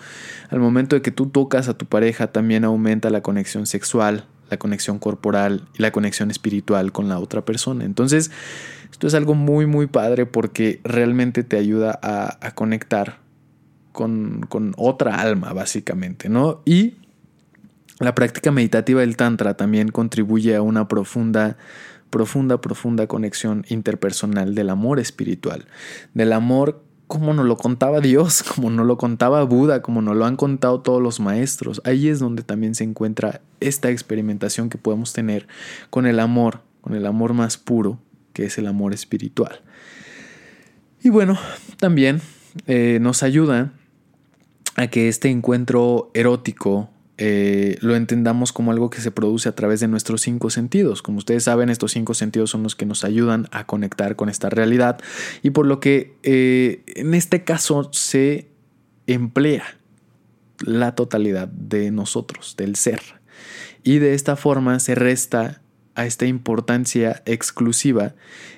Al 0.51 0.61
momento 0.61 0.97
de 0.97 1.03
que 1.03 1.11
tú 1.11 1.27
tocas 1.27 1.69
a 1.69 1.77
tu 1.77 1.87
pareja 1.87 2.29
también 2.29 2.65
aumenta 2.65 3.11
la 3.11 3.23
conexión 3.23 3.67
sexual, 3.67 4.27
la 4.51 4.59
conexión 4.59 4.99
corporal 4.99 5.63
y 5.79 5.83
la 5.83 5.91
conexión 5.91 6.31
espiritual 6.31 6.93
con 6.93 7.09
la 7.09 7.19
otra 7.19 7.45
persona. 7.45 7.85
Entonces, 7.85 8.31
esto 8.91 9.07
es 9.07 9.15
algo 9.15 9.35
muy, 9.35 9.67
muy 9.67 9.87
padre 9.87 10.27
porque 10.27 10.81
realmente 10.85 11.43
te 11.43 11.57
ayuda 11.57 11.99
a, 12.03 12.51
conectar 12.55 13.19
con, 13.93 14.47
con, 14.49 14.75
otra 14.77 15.21
alma, 15.21 15.53
básicamente, 15.53 16.29
¿no? 16.29 16.63
Y 16.65 16.95
la 18.01 18.15
práctica 18.15 18.51
meditativa 18.51 19.01
del 19.01 19.17
Tantra 19.17 19.55
también 19.57 19.89
contribuye 19.89 20.55
a 20.55 20.63
una 20.63 20.89
profunda 20.89 21.57
profunda, 22.15 22.61
profunda 22.61 23.09
conexión 23.09 23.65
interpersonal 23.69 24.55
del 24.55 24.71
amor 24.71 25.01
espiritual, 25.01 25.67
del 26.15 26.33
amor 26.33 26.84
como 27.07 27.35
nos 27.35 27.47
lo 27.47 27.57
contaba 27.57 28.01
Dios, 28.01 28.43
como 28.55 28.71
nos 28.71 28.87
lo 28.87 28.97
contaba 28.97 29.43
Buda, 29.45 29.83
como 29.83 30.03
nos 30.03 30.17
lo 30.17 30.25
han 30.27 30.37
contado 30.37 30.81
todos 30.81 31.03
los 31.03 31.21
maestros. 31.21 31.81
Ahí 31.85 32.09
es 32.09 32.19
donde 32.19 32.43
también 32.43 32.75
se 32.75 32.85
encuentra 32.85 33.41
esta 33.61 33.91
experimentación 33.91 34.71
que 34.71 34.79
podemos 34.79 35.13
tener 35.13 35.47
con 35.91 36.07
el 36.07 36.21
amor, 36.21 36.61
con 36.81 36.95
el 36.95 37.07
amor 37.07 37.35
más 37.35 37.57
puro, 37.57 37.99
que 38.33 38.45
es 38.45 38.59
el 38.59 38.67
amor 38.67 38.93
espiritual. 38.93 39.61
Y 41.03 41.11
bueno, 41.11 41.39
también 41.79 42.21
eh, 42.67 42.99
nos 43.01 43.23
ayuda 43.23 43.73
a 44.77 44.87
que 44.89 45.09
este 45.09 45.29
encuentro 45.29 46.11
erótico 46.15 46.91
eh, 47.17 47.79
lo 47.81 47.95
entendamos 47.95 48.53
como 48.53 48.73
algo 48.73 48.91
que 48.91 49.01
se 49.01 49.13
produce 49.13 49.49
a 49.49 49.55
través 49.55 49.81
de 49.81 49.89
nuestros 49.89 50.23
cinco 50.23 50.51
sentidos. 50.51 51.03
Como 51.03 51.19
ustedes 51.19 51.45
saben, 51.45 51.71
estos 51.71 51.93
cinco 51.93 52.15
sentidos 52.15 52.51
son 52.51 52.63
los 52.63 52.75
que 52.75 52.87
nos 52.87 53.05
ayudan 53.05 53.47
a 53.53 53.67
conectar 53.67 54.17
con 54.17 54.29
esta 54.29 54.51
realidad 54.51 55.01
y 55.43 55.51
por 55.51 55.67
lo 55.67 55.79
que 55.79 56.15
eh, 56.23 56.83
en 56.87 57.15
este 57.15 57.45
caso 57.45 57.91
se 57.93 58.49
emplea 59.07 59.79
la 60.61 60.95
totalidad 60.95 61.49
de 61.49 61.91
nosotros, 61.91 62.57
del 62.57 62.75
ser. 62.75 63.01
Y 63.85 63.99
de 63.99 64.15
esta 64.15 64.35
forma 64.35 64.81
se 64.81 64.95
resta 64.95 65.61
a 65.95 66.07
esta 66.07 66.27
importancia 66.27 67.23
exclusiva 67.27 68.15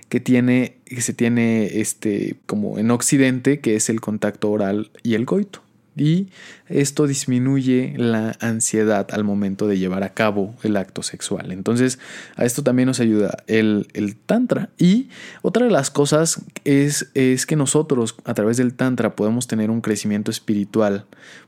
que 0.09 0.21
tiene 0.21 0.79
que 0.87 1.03
se 1.03 1.12
tiene 1.12 1.81
este 1.81 2.37
como 2.47 2.79
en 2.79 2.90
occidente 2.90 3.61
que 3.61 3.77
es 3.77 3.90
el 3.90 4.01
contacto 4.01 4.51
oral 4.51 4.90
y 5.03 5.14
el 5.14 5.27
coito 5.27 5.65
y 5.96 6.28
esto 6.68 7.06
disminuye 7.06 7.94
la 7.96 8.37
ansiedad 8.40 9.09
al 9.12 9.24
momento 9.24 9.66
de 9.66 9.78
llevar 9.78 10.02
a 10.02 10.11
cabo 10.11 10.54
el 10.62 10.76
acto 10.76 11.02
sexual. 11.02 11.52
Entonces 11.52 11.98
a 12.37 12.44
esto 12.44 12.62
también 12.62 12.87
nos 12.87 13.00
ayuda 13.00 13.38
el, 13.46 13.88
el 13.94 14.16
tantra 14.16 14.68
y 14.78 15.09
otra 15.42 15.64
de 15.64 15.72
las 15.72 15.90
cosas 15.90 16.42
es, 16.64 17.11
es 17.14 17.46
que 17.46 17.56
nosotros 17.56 18.16
a 18.24 18.35
través 18.35 18.59
del 18.59 18.74
tantra 18.74 19.16
podemos 19.16 19.46
tener 19.46 19.70
un 19.70 19.80
crecimiento 19.80 20.30
espiritual 20.30 21.06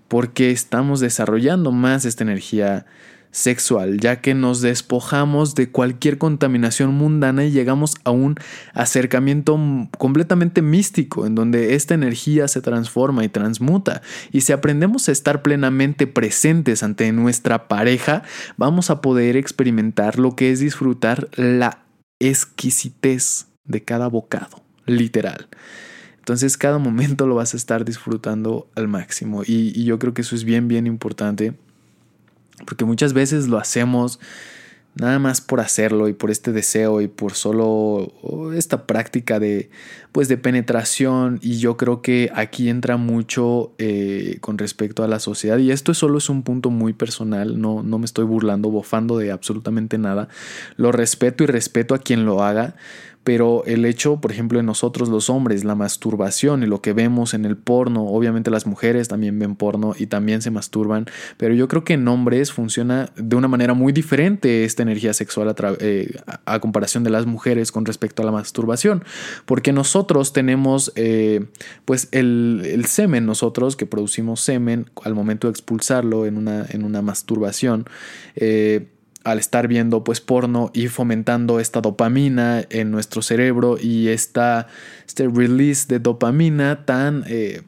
porque 0.08 0.50
estamos 0.50 1.00
desarrollando 1.00 1.70
más 1.70 2.06
esta 2.06 2.24
energía 2.24 2.87
sexual, 3.30 4.00
ya 4.00 4.20
que 4.20 4.34
nos 4.34 4.60
despojamos 4.60 5.54
de 5.54 5.70
cualquier 5.70 6.18
contaminación 6.18 6.94
mundana 6.94 7.44
y 7.44 7.50
llegamos 7.50 7.94
a 8.04 8.10
un 8.10 8.36
acercamiento 8.74 9.58
completamente 9.98 10.62
místico, 10.62 11.26
en 11.26 11.34
donde 11.34 11.74
esta 11.74 11.94
energía 11.94 12.48
se 12.48 12.60
transforma 12.60 13.24
y 13.24 13.28
transmuta. 13.28 14.02
Y 14.32 14.42
si 14.42 14.52
aprendemos 14.52 15.08
a 15.08 15.12
estar 15.12 15.42
plenamente 15.42 16.06
presentes 16.06 16.82
ante 16.82 17.12
nuestra 17.12 17.68
pareja, 17.68 18.22
vamos 18.56 18.90
a 18.90 19.00
poder 19.00 19.36
experimentar 19.36 20.18
lo 20.18 20.34
que 20.34 20.50
es 20.50 20.60
disfrutar 20.60 21.28
la 21.34 21.84
exquisitez 22.20 23.46
de 23.64 23.84
cada 23.84 24.08
bocado, 24.08 24.62
literal. 24.86 25.48
Entonces 26.18 26.58
cada 26.58 26.78
momento 26.78 27.26
lo 27.26 27.36
vas 27.36 27.54
a 27.54 27.56
estar 27.56 27.84
disfrutando 27.84 28.68
al 28.74 28.88
máximo 28.88 29.44
y, 29.44 29.72
y 29.74 29.84
yo 29.84 29.98
creo 29.98 30.12
que 30.12 30.22
eso 30.22 30.34
es 30.34 30.44
bien, 30.44 30.68
bien 30.68 30.86
importante 30.86 31.54
porque 32.66 32.85
muchas 32.85 33.12
veces 33.12 33.49
lo 33.49 33.59
hacemos 33.59 34.18
nada 34.94 35.18
más 35.18 35.40
por 35.40 35.61
hacerlo 35.61 36.09
y 36.09 36.12
por 36.12 36.31
este 36.31 36.53
deseo 36.53 37.01
y 37.01 37.09
por 37.09 37.35
solo 37.35 38.12
esta 38.55 38.87
práctica 38.87 39.38
de 39.38 39.71
pues 40.12 40.29
de 40.29 40.37
penetración. 40.37 41.38
Y 41.42 41.59
yo 41.59 41.77
creo 41.77 42.03
que 42.03 42.31
aquí 42.35 42.68
entra 42.68 42.97
mucho 42.97 43.73
eh, 43.79 44.38
con 44.40 44.59
respecto 44.59 45.05
a 45.05 45.09
la 45.09 45.21
sociedad. 45.21 45.59
Y 45.59 45.71
esto 45.71 45.94
solo 45.94 46.18
es 46.18 46.29
un 46.29 46.42
punto 46.42 46.71
muy 46.71 46.92
personal 46.92 47.61
no, 47.61 47.83
no 47.83 47.99
me 47.99 48.07
estoy 48.07 48.25
burlando 48.25 48.71
bofando 48.71 49.18
de 49.18 49.31
absolutamente 49.31 49.99
nada. 49.99 50.29
Lo 50.77 50.92
respeto 50.92 51.44
y 51.44 51.47
respeto 51.47 51.94
a 51.94 51.99
quien 51.99 52.25
lo 52.25 52.42
haga 52.42 52.75
pero 53.28 53.62
el 53.66 53.84
hecho, 53.84 54.22
por 54.22 54.32
ejemplo, 54.32 54.58
en 54.58 54.64
nosotros 54.64 55.10
los 55.10 55.28
hombres, 55.28 55.62
la 55.62 55.74
masturbación 55.74 56.62
y 56.62 56.66
lo 56.66 56.80
que 56.80 56.94
vemos 56.94 57.34
en 57.34 57.44
el 57.44 57.58
porno, 57.58 58.06
obviamente 58.06 58.50
las 58.50 58.66
mujeres 58.66 59.08
también 59.08 59.38
ven 59.38 59.54
porno 59.54 59.94
y 59.98 60.06
también 60.06 60.40
se 60.40 60.50
masturban, 60.50 61.04
pero 61.36 61.52
yo 61.52 61.68
creo 61.68 61.84
que 61.84 61.92
en 61.92 62.08
hombres 62.08 62.52
funciona 62.52 63.10
de 63.16 63.36
una 63.36 63.46
manera 63.46 63.74
muy 63.74 63.92
diferente 63.92 64.64
esta 64.64 64.82
energía 64.82 65.12
sexual 65.12 65.50
a, 65.50 65.54
eh, 65.78 66.10
comparación 66.58 67.04
de 67.04 67.10
las 67.10 67.26
mujeres 67.26 67.70
con 67.70 67.84
respecto 67.84 68.22
a 68.22 68.24
la 68.24 68.32
masturbación, 68.32 69.04
porque 69.44 69.74
nosotros 69.74 70.32
tenemos 70.32 70.90
eh, 70.96 71.48
pues 71.84 72.08
el, 72.12 72.62
el, 72.64 72.86
semen, 72.86 73.26
nosotros 73.26 73.76
que 73.76 73.84
producimos 73.84 74.40
semen 74.40 74.86
al 75.04 75.14
momento 75.14 75.48
de 75.48 75.50
expulsarlo 75.50 76.24
en 76.24 76.38
una, 76.38 76.64
en 76.70 76.82
una 76.82 77.02
masturbación, 77.02 77.84
eh, 78.36 78.86
al 79.24 79.38
estar 79.38 79.68
viendo 79.68 80.04
pues 80.04 80.20
porno 80.20 80.70
y 80.72 80.88
fomentando 80.88 81.61
esta 81.61 81.81
dopamina 81.81 82.64
en 82.70 82.90
nuestro 82.90 83.22
cerebro 83.22 83.76
y 83.81 84.09
esta, 84.09 84.68
este 85.07 85.28
release 85.28 85.87
de 85.88 85.98
dopamina 85.98 86.85
tan, 86.85 87.24
eh, 87.26 87.62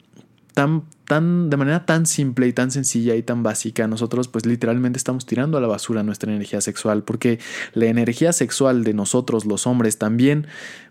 tan, 0.53 0.83
tan, 1.05 1.49
de 1.49 1.57
manera 1.57 1.85
tan 1.85 2.05
simple 2.05 2.47
y 2.47 2.53
tan 2.53 2.71
sencilla 2.71 3.15
y 3.15 3.23
tan 3.23 3.43
básica, 3.43 3.87
nosotros 3.87 4.27
pues 4.27 4.45
literalmente 4.45 4.97
estamos 4.97 5.25
tirando 5.25 5.57
a 5.57 5.61
la 5.61 5.67
basura 5.67 6.03
nuestra 6.03 6.31
energía 6.31 6.61
sexual 6.61 7.03
porque 7.03 7.39
la 7.73 7.85
energía 7.85 8.33
sexual 8.33 8.83
de 8.83 8.93
nosotros 8.93 9.45
los 9.45 9.67
hombres 9.67 9.97
también 9.97 10.47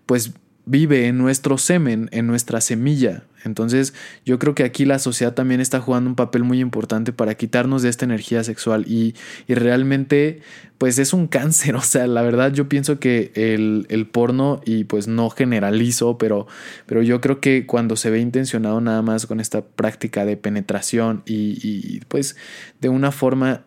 pues 0.07 0.33
vive 0.67 1.09
en 1.09 1.19
nuestro 1.19 1.59
semen, 1.59 2.09
en 2.13 2.27
nuestra 2.27 2.61
semilla. 2.61 3.25
Entonces 3.45 3.95
yo 4.25 4.39
creo 4.39 4.55
que 4.55 4.65
aquí 4.65 4.85
la 4.85 4.99
sociedad 4.99 5.35
también 5.35 5.61
está 5.61 5.81
jugando 5.81 6.11
un 6.11 6.17
papel 6.17 6.45
muy 6.45 6.61
importante 6.61 7.13
para 7.13 7.35
quitarnos 7.35 7.83
de 7.83 7.89
esta 7.89 8.05
energía 8.05 8.45
sexual 8.45 8.85
y, 8.87 9.15
y 9.47 9.55
realmente 9.55 10.41
pues 10.79 10.99
es 10.99 11.13
un 11.13 11.27
cáncer. 11.27 11.77
O 11.81 11.83
sea, 11.83 12.07
la 12.07 12.23
verdad 12.23 12.53
yo 12.53 12.69
pienso 12.69 13.01
que 13.01 13.33
el, 13.35 13.87
el, 13.89 14.07
porno 14.07 14.61
y 14.65 14.85
pues 14.85 15.09
no 15.09 15.31
generalizo, 15.31 16.19
pero, 16.19 16.47
pero 16.87 17.03
yo 17.03 17.21
creo 17.21 17.41
que 17.41 17.67
cuando 17.67 17.97
se 17.97 18.11
ve 18.11 18.21
intencionado 18.21 18.81
nada 18.81 19.03
más 19.03 19.27
con 19.27 19.41
esta 19.41 19.63
práctica 19.63 20.25
de 20.25 20.37
penetración 20.37 21.23
y, 21.27 21.59
y 21.63 22.01
pues 22.09 22.37
de 22.81 22.89
una 22.89 23.13
forma 23.13 23.65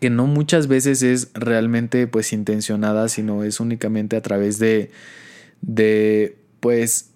que 0.00 0.10
no 0.10 0.26
muchas 0.26 0.66
veces 0.66 1.02
es 1.02 1.30
realmente 1.34 2.06
pues 2.06 2.32
intencionada, 2.32 3.08
sino 3.08 3.42
es 3.42 3.58
únicamente 3.58 4.16
a 4.16 4.22
través 4.22 4.58
de 4.58 4.90
de 5.60 6.36
pues 6.60 7.10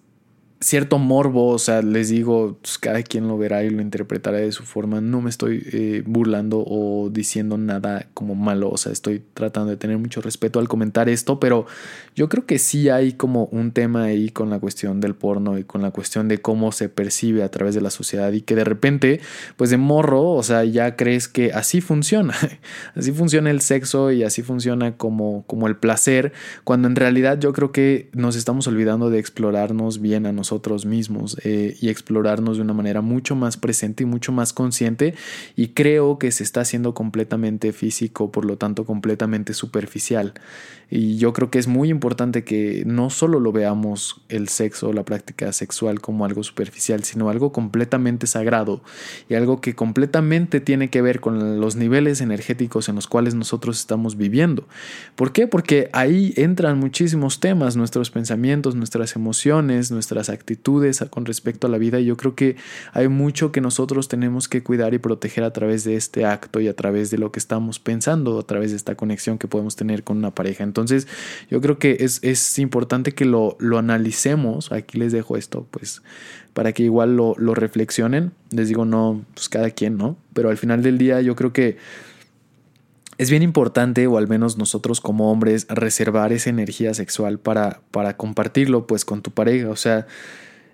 cierto 0.63 0.97
morbo, 0.97 1.49
o 1.49 1.59
sea, 1.59 1.81
les 1.81 2.07
digo, 2.07 2.57
pues, 2.61 2.77
cada 2.77 3.03
quien 3.03 3.27
lo 3.27 3.37
verá 3.37 3.63
y 3.63 3.69
lo 3.69 3.81
interpretará 3.81 4.37
de 4.37 4.51
su 4.53 4.63
forma. 4.63 5.01
No 5.01 5.21
me 5.21 5.29
estoy 5.29 5.67
eh, 5.73 6.03
burlando 6.05 6.63
o 6.65 7.09
diciendo 7.11 7.57
nada 7.57 8.07
como 8.13 8.33
malo, 8.33 8.69
o 8.69 8.77
sea, 8.77 8.91
estoy 8.91 9.21
tratando 9.33 9.71
de 9.71 9.77
tener 9.77 9.97
mucho 9.97 10.21
respeto 10.21 10.59
al 10.59 10.69
comentar 10.69 11.09
esto, 11.09 11.39
pero 11.39 11.65
yo 12.15 12.29
creo 12.29 12.45
que 12.45 12.59
sí 12.59 12.89
hay 12.89 13.13
como 13.13 13.45
un 13.45 13.71
tema 13.71 14.03
ahí 14.05 14.29
con 14.29 14.49
la 14.49 14.59
cuestión 14.59 15.01
del 15.01 15.15
porno 15.15 15.57
y 15.57 15.65
con 15.65 15.81
la 15.81 15.91
cuestión 15.91 16.29
de 16.29 16.41
cómo 16.41 16.71
se 16.71 16.87
percibe 16.87 17.43
a 17.43 17.51
través 17.51 17.75
de 17.75 17.81
la 17.81 17.89
sociedad 17.89 18.31
y 18.31 18.41
que 18.41 18.55
de 18.55 18.63
repente, 18.63 19.19
pues 19.57 19.69
de 19.69 19.77
morro, 19.77 20.29
o 20.29 20.43
sea, 20.43 20.63
ya 20.63 20.95
crees 20.95 21.27
que 21.27 21.51
así 21.51 21.81
funciona, 21.81 22.35
así 22.95 23.11
funciona 23.11 23.51
el 23.51 23.59
sexo 23.59 24.11
y 24.11 24.23
así 24.23 24.43
funciona 24.43 24.95
como, 24.95 25.43
como 25.45 25.67
el 25.67 25.75
placer, 25.75 26.31
cuando 26.63 26.87
en 26.87 26.95
realidad 26.95 27.37
yo 27.37 27.51
creo 27.51 27.73
que 27.73 28.09
nos 28.13 28.37
estamos 28.37 28.65
olvidando 28.67 29.09
de 29.09 29.19
explorarnos 29.19 29.99
bien 29.99 30.25
a 30.25 30.31
nosotros 30.31 30.52
nosotros 30.53 30.85
mismos 30.85 31.35
eh, 31.43 31.75
y 31.81 31.89
explorarnos 31.89 32.57
de 32.57 32.63
una 32.63 32.73
manera 32.73 33.01
mucho 33.01 33.35
más 33.35 33.57
presente 33.57 34.03
y 34.03 34.05
mucho 34.05 34.31
más 34.31 34.53
consciente 34.53 35.15
y 35.55 35.69
creo 35.69 36.19
que 36.19 36.31
se 36.31 36.43
está 36.43 36.61
haciendo 36.61 36.93
completamente 36.93 37.73
físico, 37.73 38.31
por 38.31 38.45
lo 38.45 38.57
tanto 38.57 38.85
completamente 38.85 39.55
superficial. 39.55 40.35
Y 40.91 41.17
yo 41.17 41.33
creo 41.33 41.49
que 41.49 41.57
es 41.57 41.67
muy 41.67 41.89
importante 41.89 42.43
que 42.43 42.83
no 42.85 43.09
solo 43.09 43.39
lo 43.39 43.51
veamos 43.51 44.21
el 44.29 44.47
sexo, 44.47 44.93
la 44.93 45.03
práctica 45.03 45.51
sexual 45.51 46.01
como 46.01 46.23
algo 46.23 46.43
superficial, 46.43 47.03
sino 47.03 47.29
algo 47.29 47.51
completamente 47.51 48.27
sagrado 48.27 48.83
y 49.27 49.33
algo 49.33 49.59
que 49.59 49.73
completamente 49.73 50.59
tiene 50.59 50.91
que 50.91 51.01
ver 51.01 51.19
con 51.19 51.59
los 51.59 51.75
niveles 51.75 52.21
energéticos 52.21 52.89
en 52.89 52.95
los 52.95 53.07
cuales 53.07 53.33
nosotros 53.33 53.79
estamos 53.79 54.17
viviendo. 54.17 54.67
¿Por 55.15 55.31
qué? 55.31 55.47
Porque 55.47 55.89
ahí 55.93 56.31
entran 56.37 56.77
muchísimos 56.77 57.39
temas, 57.39 57.75
nuestros 57.75 58.11
pensamientos, 58.11 58.75
nuestras 58.75 59.15
emociones, 59.15 59.89
nuestras 59.89 60.29
actitudes 60.43 61.03
con 61.09 61.25
respecto 61.25 61.67
a 61.67 61.69
la 61.69 61.77
vida 61.77 61.99
y 61.99 62.05
yo 62.05 62.17
creo 62.17 62.35
que 62.35 62.57
hay 62.91 63.07
mucho 63.07 63.51
que 63.51 63.61
nosotros 63.61 64.09
tenemos 64.09 64.49
que 64.49 64.61
cuidar 64.61 64.93
y 64.93 64.99
proteger 64.99 65.45
a 65.45 65.53
través 65.53 65.85
de 65.85 65.95
este 65.95 66.25
acto 66.25 66.59
y 66.59 66.67
a 66.67 66.75
través 66.75 67.09
de 67.09 67.17
lo 67.17 67.31
que 67.31 67.39
estamos 67.39 67.79
pensando, 67.79 68.37
a 68.39 68.43
través 68.43 68.71
de 68.71 68.77
esta 68.77 68.95
conexión 68.95 69.37
que 69.37 69.47
podemos 69.47 69.75
tener 69.77 70.03
con 70.03 70.17
una 70.17 70.31
pareja. 70.31 70.63
Entonces 70.63 71.07
yo 71.49 71.61
creo 71.61 71.79
que 71.79 71.97
es, 72.01 72.19
es 72.23 72.59
importante 72.59 73.13
que 73.13 73.25
lo, 73.25 73.55
lo 73.59 73.77
analicemos, 73.77 74.71
aquí 74.71 74.97
les 74.97 75.13
dejo 75.13 75.37
esto 75.37 75.65
pues 75.71 76.01
para 76.53 76.73
que 76.73 76.83
igual 76.83 77.15
lo, 77.15 77.35
lo 77.37 77.55
reflexionen, 77.55 78.31
les 78.51 78.67
digo 78.67 78.85
no, 78.85 79.25
pues 79.33 79.49
cada 79.49 79.71
quien, 79.71 79.97
¿no? 79.97 80.17
Pero 80.33 80.49
al 80.49 80.57
final 80.57 80.83
del 80.83 80.97
día 80.97 81.21
yo 81.21 81.35
creo 81.35 81.53
que 81.53 81.77
es 83.17 83.29
bien 83.29 83.43
importante, 83.43 84.07
o 84.07 84.17
al 84.17 84.27
menos 84.27 84.57
nosotros 84.57 85.01
como 85.01 85.31
hombres, 85.31 85.67
reservar 85.69 86.33
esa 86.33 86.49
energía 86.49 86.93
sexual 86.93 87.39
para, 87.39 87.81
para 87.91 88.17
compartirlo 88.17 88.87
pues 88.87 89.05
con 89.05 89.21
tu 89.21 89.31
pareja. 89.31 89.69
O 89.69 89.75
sea, 89.75 90.07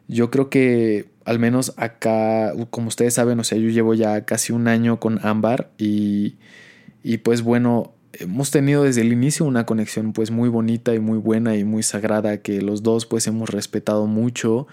yo 0.07 0.31
creo 0.31 0.49
que 0.49 1.09
al 1.25 1.39
menos 1.39 1.73
acá, 1.77 2.53
como 2.71 2.87
ustedes 2.87 3.13
saben, 3.13 3.39
o 3.39 3.43
sea, 3.43 3.57
yo 3.57 3.69
llevo 3.69 3.93
ya 3.93 4.25
casi 4.25 4.53
un 4.53 4.67
año 4.67 4.99
con 4.99 5.23
Ámbar 5.25 5.69
y, 5.77 6.37
y 7.03 7.17
pues 7.17 7.43
bueno, 7.43 7.93
hemos 8.13 8.51
tenido 8.51 8.83
desde 8.83 9.01
el 9.01 9.13
inicio 9.13 9.45
una 9.45 9.65
conexión 9.65 10.13
pues 10.13 10.31
muy 10.31 10.49
bonita 10.49 10.95
y 10.95 10.99
muy 10.99 11.17
buena 11.17 11.55
y 11.55 11.63
muy 11.63 11.83
sagrada 11.83 12.41
que 12.41 12.61
los 12.61 12.83
dos 12.83 13.05
pues 13.05 13.27
hemos 13.27 13.49
respetado 13.49 14.07
mucho 14.07 14.67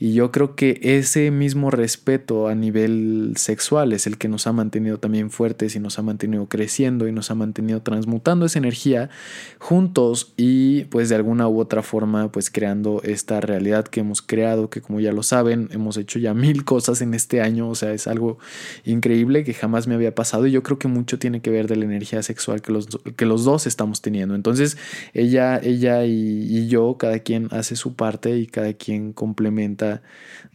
y 0.00 0.12
yo 0.12 0.30
creo 0.30 0.54
que 0.54 0.78
ese 0.82 1.32
mismo 1.32 1.72
respeto 1.72 2.46
a 2.46 2.54
nivel 2.54 3.32
sexual 3.36 3.92
es 3.92 4.06
el 4.06 4.16
que 4.16 4.28
nos 4.28 4.46
ha 4.46 4.52
mantenido 4.52 4.98
también 4.98 5.30
fuertes 5.30 5.74
y 5.74 5.80
nos 5.80 5.98
ha 5.98 6.02
mantenido 6.02 6.46
creciendo 6.46 7.08
y 7.08 7.12
nos 7.12 7.32
ha 7.32 7.34
mantenido 7.34 7.82
transmutando 7.82 8.46
esa 8.46 8.60
energía 8.60 9.10
juntos 9.58 10.32
y 10.36 10.84
pues 10.84 11.08
de 11.08 11.16
alguna 11.16 11.48
u 11.48 11.58
otra 11.58 11.82
forma 11.82 12.30
pues 12.30 12.48
creando 12.50 13.02
esta 13.02 13.40
realidad 13.40 13.86
que 13.88 14.00
hemos 14.00 14.22
creado 14.22 14.70
que 14.70 14.80
como 14.80 15.00
ya 15.00 15.12
lo 15.12 15.24
saben 15.24 15.68
hemos 15.72 15.96
hecho 15.96 16.20
ya 16.20 16.32
mil 16.48 16.64
cosas 16.64 17.02
en 17.02 17.12
este 17.12 17.40
año. 17.40 17.68
O 17.68 17.74
sea 17.74 17.92
es 17.92 18.06
algo 18.06 18.38
increíble 18.84 19.42
que 19.42 19.52
jamás 19.52 19.88
me 19.88 19.96
había 19.96 20.14
pasado 20.14 20.46
y 20.46 20.52
yo 20.52 20.62
creo 20.62 20.78
que 20.78 20.86
mucho 20.86 21.18
tiene 21.18 21.40
que 21.40 21.50
ver 21.50 21.66
de 21.66 21.74
la 21.74 21.84
energía 21.84 22.22
sexual 22.22 22.62
que 22.62 22.70
los, 22.70 22.86
que 23.16 23.26
los 23.26 23.44
dos 23.44 23.66
estamos 23.66 24.00
teniendo. 24.00 24.36
Entonces 24.36 24.76
ella, 25.12 25.58
ella 25.60 26.04
y, 26.04 26.12
y 26.12 26.68
yo 26.68 26.96
cada 26.98 27.18
quien 27.18 27.48
hace 27.50 27.74
su 27.74 27.94
parte 27.94 28.38
y 28.38 28.46
cada 28.46 28.74
quien 28.74 29.12
complementa 29.12 29.87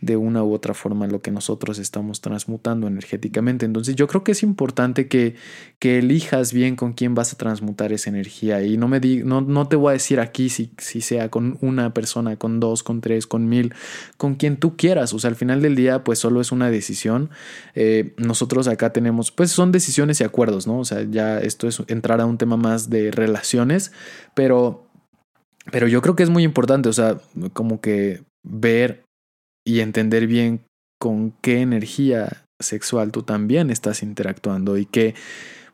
de 0.02 0.18
una 0.18 0.44
u 0.44 0.54
otra 0.54 0.74
forma 0.74 1.08
lo 1.08 1.22
que 1.22 1.32
nosotros 1.32 1.80
estamos 1.80 2.20
transmutando 2.20 2.88
energéticamente. 2.88 3.66
Entonces 3.66 3.96
yo 3.96 4.08
creo 4.08 4.24
que 4.24 4.34
es 4.34 4.44
importante 4.44 5.08
que, 5.08 5.36
que 5.80 6.00
elijas 6.00 6.52
bien 6.52 6.76
con 6.76 6.94
quién 6.94 7.16
vas 7.16 7.34
a 7.34 7.38
transmutar 7.38 7.94
esa 7.94 8.10
energía 8.10 8.62
y 8.64 8.78
no, 8.78 8.88
me 8.88 9.00
di, 9.00 9.24
no, 9.24 9.42
no 9.42 9.68
te 9.68 9.76
voy 9.76 9.92
a 9.92 9.94
decir 9.94 10.20
aquí 10.20 10.50
si, 10.50 10.72
si 10.78 11.02
sea 11.02 11.30
con 11.30 11.58
una 11.62 11.94
persona, 11.94 12.36
con 12.36 12.60
dos, 12.60 12.84
con 12.84 13.00
tres, 13.02 13.28
con 13.28 13.48
mil, 13.48 13.74
con 14.18 14.36
quien 14.36 14.58
tú 14.58 14.76
quieras. 14.76 15.14
O 15.14 15.20
sea, 15.20 15.30
al 15.30 15.36
final 15.36 15.62
del 15.62 15.76
día 15.76 16.04
pues 16.04 16.20
solo 16.20 16.42
es 16.42 16.52
una 16.52 16.70
decisión. 16.70 17.30
Eh, 17.76 18.14
nosotros 18.18 18.68
acá 18.68 18.92
tenemos 18.92 19.32
pues 19.32 19.52
son 19.52 19.72
decisiones 19.72 20.20
y 20.20 20.26
acuerdos, 20.26 20.68
¿no? 20.68 20.80
O 20.80 20.86
sea, 20.86 21.04
ya 21.10 21.40
esto 21.40 21.68
es 21.68 21.82
entrar 21.88 22.20
a 22.20 22.26
un 22.26 22.38
tema 22.38 22.58
más 22.58 22.90
de 22.90 23.12
relaciones, 23.12 23.92
pero... 24.34 24.90
Pero 25.72 25.88
yo 25.88 26.02
creo 26.02 26.14
que 26.14 26.24
es 26.24 26.30
muy 26.30 26.44
importante, 26.44 26.90
o 26.90 26.94
sea, 26.94 27.22
como 27.54 27.80
que 27.80 28.22
ver 28.44 29.03
y 29.66 29.80
entender 29.80 30.28
bien 30.28 30.66
con 31.00 31.32
qué 31.42 31.62
energía 31.62 32.46
sexual 32.60 33.12
tú 33.12 33.24
también 33.24 33.70
estás 33.70 34.04
interactuando 34.04 34.78
y 34.78 34.86
que 34.86 35.16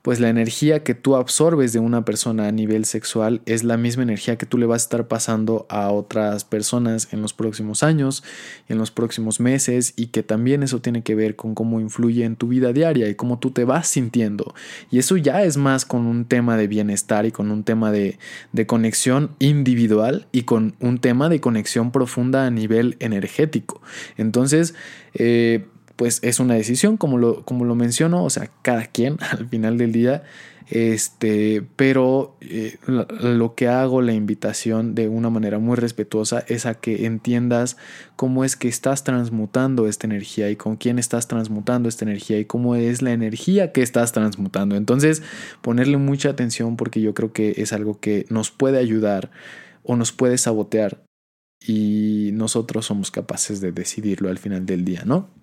pues 0.01 0.19
la 0.19 0.29
energía 0.29 0.83
que 0.83 0.95
tú 0.95 1.15
absorbes 1.15 1.73
de 1.73 1.79
una 1.79 2.05
persona 2.05 2.47
a 2.47 2.51
nivel 2.51 2.85
sexual 2.85 3.41
es 3.45 3.63
la 3.63 3.77
misma 3.77 4.03
energía 4.03 4.37
que 4.37 4.45
tú 4.45 4.57
le 4.57 4.65
vas 4.65 4.83
a 4.83 4.85
estar 4.85 5.07
pasando 5.07 5.65
a 5.69 5.89
otras 5.91 6.45
personas 6.45 7.11
en 7.11 7.21
los 7.21 7.33
próximos 7.33 7.83
años, 7.83 8.23
en 8.67 8.77
los 8.77 8.91
próximos 8.91 9.39
meses 9.39 9.93
y 9.95 10.07
que 10.07 10.23
también 10.23 10.63
eso 10.63 10.79
tiene 10.81 11.03
que 11.03 11.15
ver 11.15 11.35
con 11.35 11.53
cómo 11.53 11.79
influye 11.79 12.23
en 12.23 12.37
tu 12.37 12.47
vida 12.47 12.71
diaria 12.71 13.09
y 13.09 13.15
cómo 13.15 13.39
tú 13.39 13.51
te 13.51 13.65
vas 13.65 13.87
sintiendo. 13.87 14.53
Y 14.89 14.99
eso 14.99 15.17
ya 15.17 15.43
es 15.43 15.57
más 15.57 15.85
con 15.85 16.05
un 16.05 16.25
tema 16.25 16.55
de 16.55 16.67
bienestar 16.67 17.25
y 17.25 17.31
con 17.31 17.51
un 17.51 17.63
tema 17.63 17.91
de, 17.91 18.19
de 18.53 18.67
conexión 18.67 19.31
individual 19.39 20.27
y 20.31 20.43
con 20.43 20.75
un 20.79 20.99
tema 20.99 21.29
de 21.29 21.41
conexión 21.41 21.91
profunda 21.91 22.45
a 22.45 22.51
nivel 22.51 22.95
energético. 22.99 23.81
Entonces, 24.17 24.75
eh, 25.13 25.65
pues 25.99 26.19
es 26.21 26.39
una 26.39 26.53
decisión, 26.53 26.95
como 26.95 27.17
lo, 27.17 27.43
como 27.43 27.65
lo 27.65 27.75
menciono, 27.75 28.23
o 28.23 28.29
sea, 28.29 28.49
cada 28.61 28.85
quien 28.85 29.17
al 29.31 29.49
final 29.49 29.77
del 29.77 29.91
día, 29.91 30.23
este, 30.69 31.61
pero 31.75 32.37
eh, 32.39 32.77
lo, 32.87 33.53
que 33.53 33.67
hago, 33.67 34.01
la 34.01 34.13
invitación 34.13 34.95
de 34.95 35.09
una 35.09 35.29
manera 35.29 35.59
muy 35.59 35.75
respetuosa 35.75 36.45
es 36.47 36.65
a 36.65 36.75
que 36.75 37.05
entiendas 37.05 37.75
cómo 38.15 38.45
es 38.45 38.55
que 38.55 38.69
estás 38.69 39.03
transmutando 39.03 39.89
esta 39.89 40.07
energía 40.07 40.49
y 40.49 40.55
con 40.55 40.77
quién 40.77 40.99
estás 40.99 41.27
transmutando 41.27 41.89
esta 41.89 42.05
energía 42.05 42.39
y 42.39 42.45
cómo 42.45 42.77
es 42.77 43.01
la 43.01 43.11
energía 43.11 43.73
que 43.73 43.81
estás 43.81 44.13
transmutando. 44.13 44.77
Entonces, 44.77 45.21
ponerle 45.61 45.97
mucha 45.97 46.29
atención 46.29 46.77
porque 46.77 47.01
yo 47.01 47.13
creo 47.13 47.33
que 47.33 47.55
es 47.57 47.73
algo 47.73 47.99
que 47.99 48.25
nos 48.29 48.51
puede 48.51 48.77
ayudar 48.77 49.31
o 49.83 49.97
nos 49.97 50.13
puede 50.13 50.37
sabotear 50.37 51.03
y 51.59 52.29
nosotros 52.35 52.85
somos 52.85 53.11
capaces 53.11 53.59
de 53.59 53.73
decidirlo 53.73 54.29
al 54.29 54.37
final 54.37 54.65
del 54.65 54.85
día, 54.85 55.03
¿no? 55.05 55.38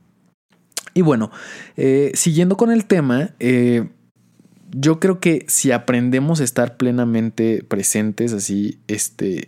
Y 0.96 1.02
bueno, 1.02 1.30
eh, 1.76 2.10
siguiendo 2.14 2.56
con 2.56 2.72
el 2.72 2.86
tema, 2.86 3.32
eh, 3.38 3.86
yo 4.70 4.98
creo 4.98 5.20
que 5.20 5.44
si 5.46 5.70
aprendemos 5.70 6.40
a 6.40 6.44
estar 6.44 6.78
plenamente 6.78 7.62
presentes, 7.62 8.32
así, 8.32 8.78
este, 8.88 9.46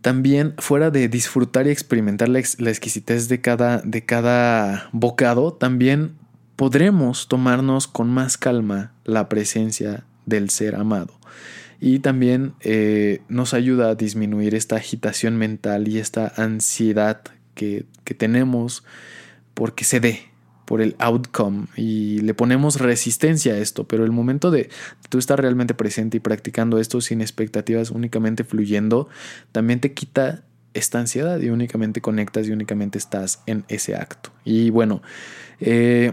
también 0.00 0.54
fuera 0.58 0.90
de 0.90 1.06
disfrutar 1.06 1.68
y 1.68 1.70
experimentar 1.70 2.28
la, 2.28 2.40
exquisitez 2.40 3.28
de 3.28 3.40
cada, 3.40 3.82
de 3.82 4.04
cada 4.04 4.88
bocado, 4.90 5.52
también 5.52 6.16
podremos 6.56 7.28
tomarnos 7.28 7.86
con 7.86 8.10
más 8.10 8.36
calma 8.36 8.94
la 9.04 9.28
presencia 9.28 10.02
del 10.26 10.50
ser 10.50 10.74
amado. 10.74 11.14
Y 11.80 12.00
también 12.00 12.54
eh, 12.62 13.22
nos 13.28 13.54
ayuda 13.54 13.90
a 13.90 13.94
disminuir 13.94 14.56
esta 14.56 14.74
agitación 14.74 15.36
mental 15.36 15.86
y 15.86 16.00
esta 16.00 16.32
ansiedad 16.36 17.20
que, 17.54 17.86
que 18.02 18.14
tenemos 18.14 18.82
porque 19.54 19.84
se 19.84 20.00
dé, 20.00 20.34
por 20.64 20.80
el 20.80 20.96
outcome 20.98 21.66
y 21.76 22.20
le 22.20 22.34
ponemos 22.34 22.80
resistencia 22.80 23.54
a 23.54 23.58
esto, 23.58 23.84
pero 23.84 24.04
el 24.04 24.12
momento 24.12 24.50
de 24.50 24.70
tú 25.08 25.18
estar 25.18 25.40
realmente 25.40 25.74
presente 25.74 26.16
y 26.16 26.20
practicando 26.20 26.78
esto 26.78 27.00
sin 27.00 27.20
expectativas, 27.20 27.90
únicamente 27.90 28.44
fluyendo, 28.44 29.08
también 29.52 29.80
te 29.80 29.92
quita 29.92 30.44
esta 30.72 30.98
ansiedad 30.98 31.40
y 31.40 31.50
únicamente 31.50 32.00
conectas 32.00 32.48
y 32.48 32.52
únicamente 32.52 32.98
estás 32.98 33.42
en 33.46 33.64
ese 33.68 33.94
acto. 33.94 34.30
Y 34.44 34.70
bueno, 34.70 35.02
eh, 35.60 36.12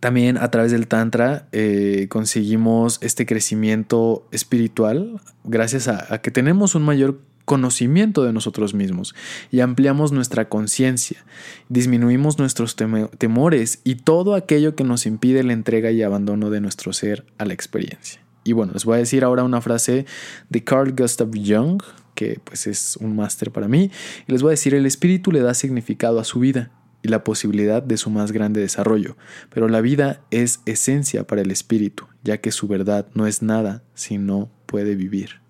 también 0.00 0.38
a 0.38 0.50
través 0.50 0.72
del 0.72 0.86
Tantra 0.86 1.48
eh, 1.52 2.06
conseguimos 2.08 2.98
este 3.02 3.26
crecimiento 3.26 4.28
espiritual 4.32 5.20
gracias 5.44 5.88
a, 5.88 6.20
que 6.20 6.30
tenemos 6.30 6.74
un 6.74 6.82
mayor 6.82 7.20
conocimiento 7.48 8.24
de 8.24 8.34
nosotros 8.34 8.74
mismos 8.74 9.14
y 9.50 9.60
ampliamos 9.60 10.12
nuestra 10.12 10.50
conciencia, 10.50 11.24
disminuimos 11.70 12.38
nuestros 12.38 12.76
temores 12.76 13.80
y 13.84 13.94
todo 13.94 14.34
aquello 14.34 14.76
que 14.76 14.84
nos 14.84 15.06
impide 15.06 15.42
la 15.42 15.54
entrega 15.54 15.90
y 15.90 16.02
abandono 16.02 16.50
de 16.50 16.60
nuestro 16.60 16.92
ser 16.92 17.24
a 17.38 17.46
la 17.46 17.54
experiencia. 17.54 18.20
Y 18.44 18.52
bueno, 18.52 18.74
les 18.74 18.84
voy 18.84 18.96
a 18.96 18.98
decir 18.98 19.24
ahora 19.24 19.44
una 19.44 19.62
frase 19.62 20.04
de 20.50 20.62
Carl 20.62 20.94
Gustav 20.94 21.30
Jung, 21.34 21.82
que 22.14 22.38
pues 22.44 22.66
es 22.66 22.98
un 23.00 23.16
máster 23.16 23.50
para 23.50 23.66
mí, 23.66 23.90
y 24.26 24.32
les 24.32 24.42
voy 24.42 24.50
a 24.50 24.58
decir, 24.58 24.74
el 24.74 24.84
espíritu 24.84 25.32
le 25.32 25.40
da 25.40 25.54
significado 25.54 26.20
a 26.20 26.24
su 26.24 26.40
vida 26.40 26.70
y 27.02 27.08
la 27.08 27.24
posibilidad 27.24 27.82
de 27.82 27.96
su 27.96 28.10
más 28.10 28.30
grande 28.30 28.60
desarrollo, 28.60 29.16
pero 29.48 29.68
la 29.68 29.80
vida 29.80 30.20
es 30.30 30.60
esencia 30.66 31.26
para 31.26 31.40
el 31.40 31.50
espíritu, 31.50 32.08
ya 32.24 32.42
que 32.42 32.52
su 32.52 32.68
verdad 32.68 33.06
no 33.14 33.26
es 33.26 33.40
nada 33.40 33.84
si 33.94 34.18
no 34.18 34.50
puede 34.66 34.96
vivir 34.96 35.47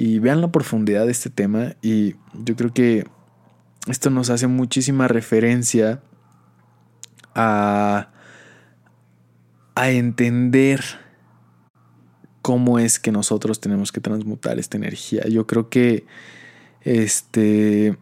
y 0.00 0.20
vean 0.20 0.40
la 0.40 0.52
profundidad 0.52 1.06
de 1.06 1.10
este 1.10 1.28
tema 1.28 1.74
y 1.82 2.14
yo 2.32 2.54
creo 2.54 2.72
que 2.72 3.04
esto 3.88 4.10
nos 4.10 4.30
hace 4.30 4.46
muchísima 4.46 5.08
referencia 5.08 6.00
a, 7.34 8.08
a 9.74 9.90
entender 9.90 10.84
cómo 12.42 12.78
es 12.78 13.00
que 13.00 13.10
nosotros 13.10 13.60
tenemos 13.60 13.90
que 13.90 14.00
transmutar 14.00 14.60
esta 14.60 14.76
energía. 14.76 15.26
Yo 15.26 15.48
creo 15.48 15.68
que 15.68 16.06
este 16.82 17.98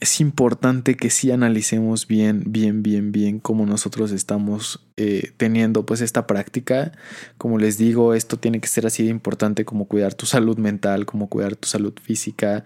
es 0.00 0.20
importante 0.20 0.96
que 0.96 1.10
sí 1.10 1.30
analicemos 1.30 2.06
bien, 2.06 2.44
bien, 2.46 2.82
bien, 2.82 3.12
bien 3.12 3.38
cómo 3.38 3.64
nosotros 3.66 4.12
estamos 4.12 4.84
eh, 4.96 5.32
teniendo 5.36 5.86
pues 5.86 6.00
esta 6.00 6.26
práctica. 6.26 6.92
Como 7.38 7.58
les 7.58 7.78
digo, 7.78 8.14
esto 8.14 8.38
tiene 8.38 8.60
que 8.60 8.68
ser 8.68 8.86
así 8.86 9.04
de 9.04 9.10
importante 9.10 9.64
como 9.64 9.86
cuidar 9.86 10.14
tu 10.14 10.26
salud 10.26 10.58
mental, 10.58 11.06
como 11.06 11.28
cuidar 11.28 11.56
tu 11.56 11.68
salud 11.68 11.94
física, 12.02 12.64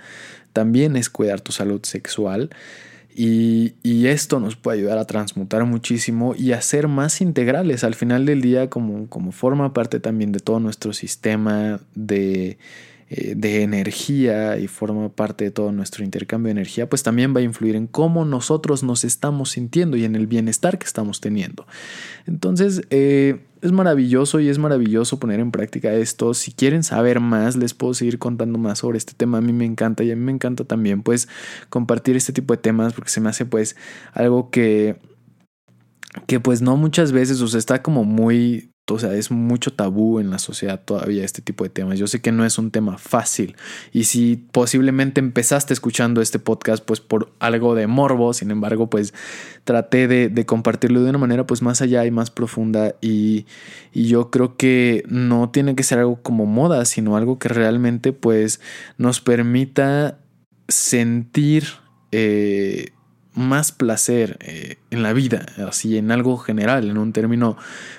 también 0.52 0.96
es 0.96 1.08
cuidar 1.08 1.40
tu 1.40 1.52
salud 1.52 1.80
sexual. 1.84 2.50
Y, 3.14 3.74
y, 3.82 4.06
esto 4.06 4.38
nos 4.38 4.54
puede 4.54 4.78
ayudar 4.78 4.96
a 4.98 5.04
transmutar 5.04 5.64
muchísimo 5.64 6.34
y 6.36 6.52
a 6.52 6.62
ser 6.62 6.86
más 6.86 7.20
integrales 7.20 7.82
al 7.82 7.96
final 7.96 8.24
del 8.24 8.40
día 8.40 8.70
como, 8.70 9.08
como 9.08 9.32
forma 9.32 9.74
parte 9.74 9.98
también 9.98 10.30
de 10.30 10.38
todo 10.38 10.60
nuestro 10.60 10.92
sistema 10.92 11.80
de 11.96 12.56
eh, 13.12 13.34
de 13.36 13.64
energía 13.64 14.56
y 14.58 14.68
forma 14.68 15.08
parte 15.08 15.42
de 15.42 15.50
todo 15.50 15.72
nuestro 15.72 16.04
intercambio 16.04 16.46
de 16.46 16.52
energía, 16.52 16.88
pues 16.88 17.02
también 17.02 17.34
va 17.34 17.40
a 17.40 17.42
influir 17.42 17.74
en 17.74 17.88
cómo 17.88 18.24
nosotros 18.24 18.84
nos 18.84 19.02
estamos 19.02 19.50
sintiendo 19.50 19.96
y 19.96 20.04
en 20.04 20.14
el 20.14 20.28
bienestar 20.28 20.78
que 20.78 20.86
estamos 20.86 21.20
teniendo. 21.20 21.66
Entonces, 22.28 22.82
eh, 22.90 23.40
es 23.62 23.72
maravilloso 23.72 24.38
y 24.38 24.48
es 24.48 24.58
maravilloso 24.58 25.18
poner 25.18 25.40
en 25.40 25.50
práctica 25.50 25.92
esto. 25.92 26.34
Si 26.34 26.52
quieren 26.52 26.84
saber 26.84 27.18
más, 27.18 27.56
les 27.56 27.74
puedo 27.74 27.94
seguir 27.94 28.20
contando 28.20 28.60
más 28.60 28.78
sobre 28.78 28.98
este 28.98 29.14
tema. 29.14 29.38
A 29.38 29.40
mí 29.40 29.52
me 29.52 29.64
encanta 29.64 30.04
y 30.04 30.12
a 30.12 30.14
mí 30.14 30.22
me 30.22 30.30
encanta 30.30 30.62
también 30.62 31.02
pues 31.02 31.26
compartir 31.68 32.14
este 32.14 32.32
tipo 32.32 32.54
de 32.54 32.62
temas 32.62 32.92
porque 32.92 33.10
se 33.10 33.20
me 33.20 33.28
hace 33.28 33.44
pues 33.44 33.74
algo 34.12 34.50
que 34.50 35.00
que 36.26 36.40
pues 36.40 36.62
no 36.62 36.76
muchas 36.76 37.10
veces, 37.10 37.40
o 37.40 37.48
sea, 37.48 37.58
está 37.58 37.82
como 37.82 38.04
muy 38.04 38.69
o 38.94 38.98
sea, 38.98 39.14
es 39.14 39.30
mucho 39.30 39.72
tabú 39.72 40.20
en 40.20 40.30
la 40.30 40.38
sociedad 40.38 40.80
todavía 40.84 41.24
este 41.24 41.42
tipo 41.42 41.64
de 41.64 41.70
temas. 41.70 41.98
Yo 41.98 42.06
sé 42.06 42.20
que 42.20 42.32
no 42.32 42.44
es 42.44 42.58
un 42.58 42.70
tema 42.70 42.98
fácil 42.98 43.56
y 43.92 44.04
si 44.04 44.36
posiblemente 44.36 45.20
empezaste 45.20 45.72
escuchando 45.72 46.20
este 46.20 46.38
podcast 46.38 46.84
pues 46.84 47.00
por 47.00 47.32
algo 47.38 47.74
de 47.74 47.86
morbo, 47.86 48.32
sin 48.32 48.50
embargo 48.50 48.90
pues 48.90 49.14
traté 49.64 50.08
de, 50.08 50.46
compartirlo 50.46 51.02
de 51.02 51.10
una 51.10 51.18
manera 51.18 51.46
pues 51.46 51.62
más 51.62 51.82
allá 51.82 52.04
y 52.06 52.10
más 52.10 52.30
profunda 52.30 52.94
y, 53.00 53.46
yo 53.92 54.30
creo 54.30 54.56
que 54.56 55.02
no 55.08 55.50
tiene 55.50 55.74
que 55.74 55.82
ser 55.82 55.98
algo 55.98 56.22
como 56.22 56.46
moda, 56.46 56.84
sino 56.84 57.16
algo 57.16 57.38
que 57.38 57.48
realmente 57.48 58.12
pues 58.12 58.60
nos 58.98 59.20
permita 59.20 60.18
sentir... 60.68 61.64
Eh, 62.12 62.92
más 63.34 63.72
placer 63.72 64.38
eh, 64.40 64.76
en 64.90 65.02
la 65.02 65.12
vida, 65.12 65.46
así 65.68 65.96
en 65.96 66.10
algo 66.10 66.36
general, 66.36 66.90
en 66.90 66.98
un 66.98 67.12
término 67.12 67.56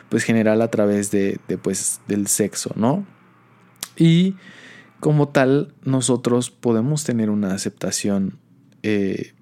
pues 0.09 0.23
general 0.23 0.61
a 0.61 0.69
través 0.69 1.11
de, 1.11 1.39
pues, 1.61 2.01
del 2.07 2.27
sexo, 2.27 2.71
¿no? 2.75 3.05
Y 3.95 4.35
como 4.99 5.29
tal, 5.29 5.73
nosotros 5.83 6.51
podemos 6.51 7.03
tener 7.03 7.29
una 7.29 7.53
aceptación 7.53 8.37
eh, 8.83 9.33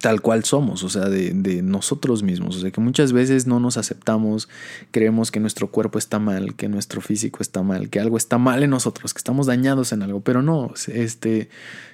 tal 0.00 0.22
cual 0.22 0.44
somos, 0.44 0.82
o 0.82 0.88
sea, 0.88 1.08
de, 1.08 1.62
nosotros 1.62 2.22
mismos. 2.22 2.56
O 2.56 2.60
sea, 2.60 2.70
que 2.70 2.80
muchas 2.80 3.12
veces 3.12 3.46
no 3.46 3.60
nos 3.60 3.76
aceptamos, 3.76 4.48
creemos 4.90 5.30
que 5.30 5.40
nuestro 5.40 5.70
cuerpo 5.70 5.98
está 5.98 6.18
mal, 6.18 6.54
que 6.54 6.68
nuestro 6.68 7.00
físico 7.02 7.38
está 7.42 7.62
mal, 7.62 7.90
que 7.90 8.00
algo 8.00 8.16
está 8.16 8.38
mal 8.38 8.62
en 8.62 8.70
nosotros, 8.70 9.12
que 9.12 9.18
estamos 9.18 9.46
dañados 9.46 9.92
en 9.92 10.02
algo, 10.02 10.20
pero 10.20 10.42
no, 10.42 10.72
este, 10.88 11.50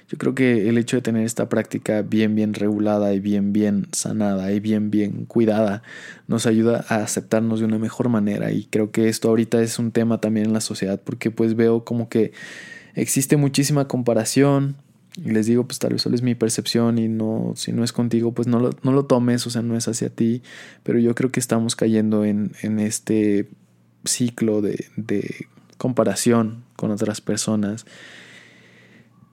yo 0.07 0.17
creo 0.17 0.35
que 0.35 0.69
el 0.69 0.77
hecho 0.77 0.95
de 0.95 1.01
tener 1.01 1.25
esta 1.25 1.49
práctica 1.49 2.01
bien, 2.01 2.33
bien 2.33 2.53
regulada 2.53 3.13
y 3.13 3.19
bien, 3.19 3.51
bien 3.51 3.87
sanada 3.91 4.53
y 4.53 4.61
bien, 4.61 4.89
bien 4.89 5.25
cuidada 5.25 5.83
nos 6.27 6.45
ayuda 6.45 6.85
a 6.87 6.97
aceptarnos 6.97 7.59
de 7.59 7.65
una 7.65 7.77
mejor 7.77 8.07
manera 8.07 8.53
y 8.53 8.65
creo 8.65 8.91
que 8.91 9.09
esto 9.09 9.27
ahorita 9.27 9.61
es 9.61 9.79
un 9.79 9.91
tema 9.91 10.21
también 10.21 10.47
en 10.47 10.53
la 10.53 10.61
sociedad 10.61 11.01
porque 11.03 11.29
pues 11.29 11.55
veo 11.55 11.83
como 11.83 12.07
que 12.07 12.31
existe 12.95 13.35
muchísima 13.35 13.87
comparación, 13.87 14.77
y 15.17 15.31
les 15.31 15.47
digo, 15.47 15.65
pues 15.65 15.79
tal 15.79 15.93
vez 15.93 16.01
solo 16.03 16.15
es 16.15 16.21
mi 16.21 16.35
percepción 16.35 16.99
y 16.99 17.07
no, 17.07 17.53
si 17.55 17.71
no 17.71 17.83
es 17.83 17.91
contigo, 17.91 18.33
pues 18.33 18.47
no 18.47 18.59
lo, 18.59 18.69
no 18.83 18.91
lo 18.91 19.05
tomes, 19.05 19.47
o 19.47 19.49
sea, 19.49 19.61
no 19.61 19.75
es 19.75 19.87
hacia 19.87 20.09
ti, 20.09 20.43
pero 20.83 20.99
yo 20.99 21.15
creo 21.15 21.31
que 21.31 21.39
estamos 21.39 21.75
cayendo 21.75 22.23
en, 22.23 22.51
en 22.61 22.79
este 22.79 23.47
ciclo 24.05 24.61
de, 24.61 24.85
de 24.95 25.47
comparación 25.77 26.63
con 26.75 26.91
otras 26.91 27.19
personas 27.19 27.85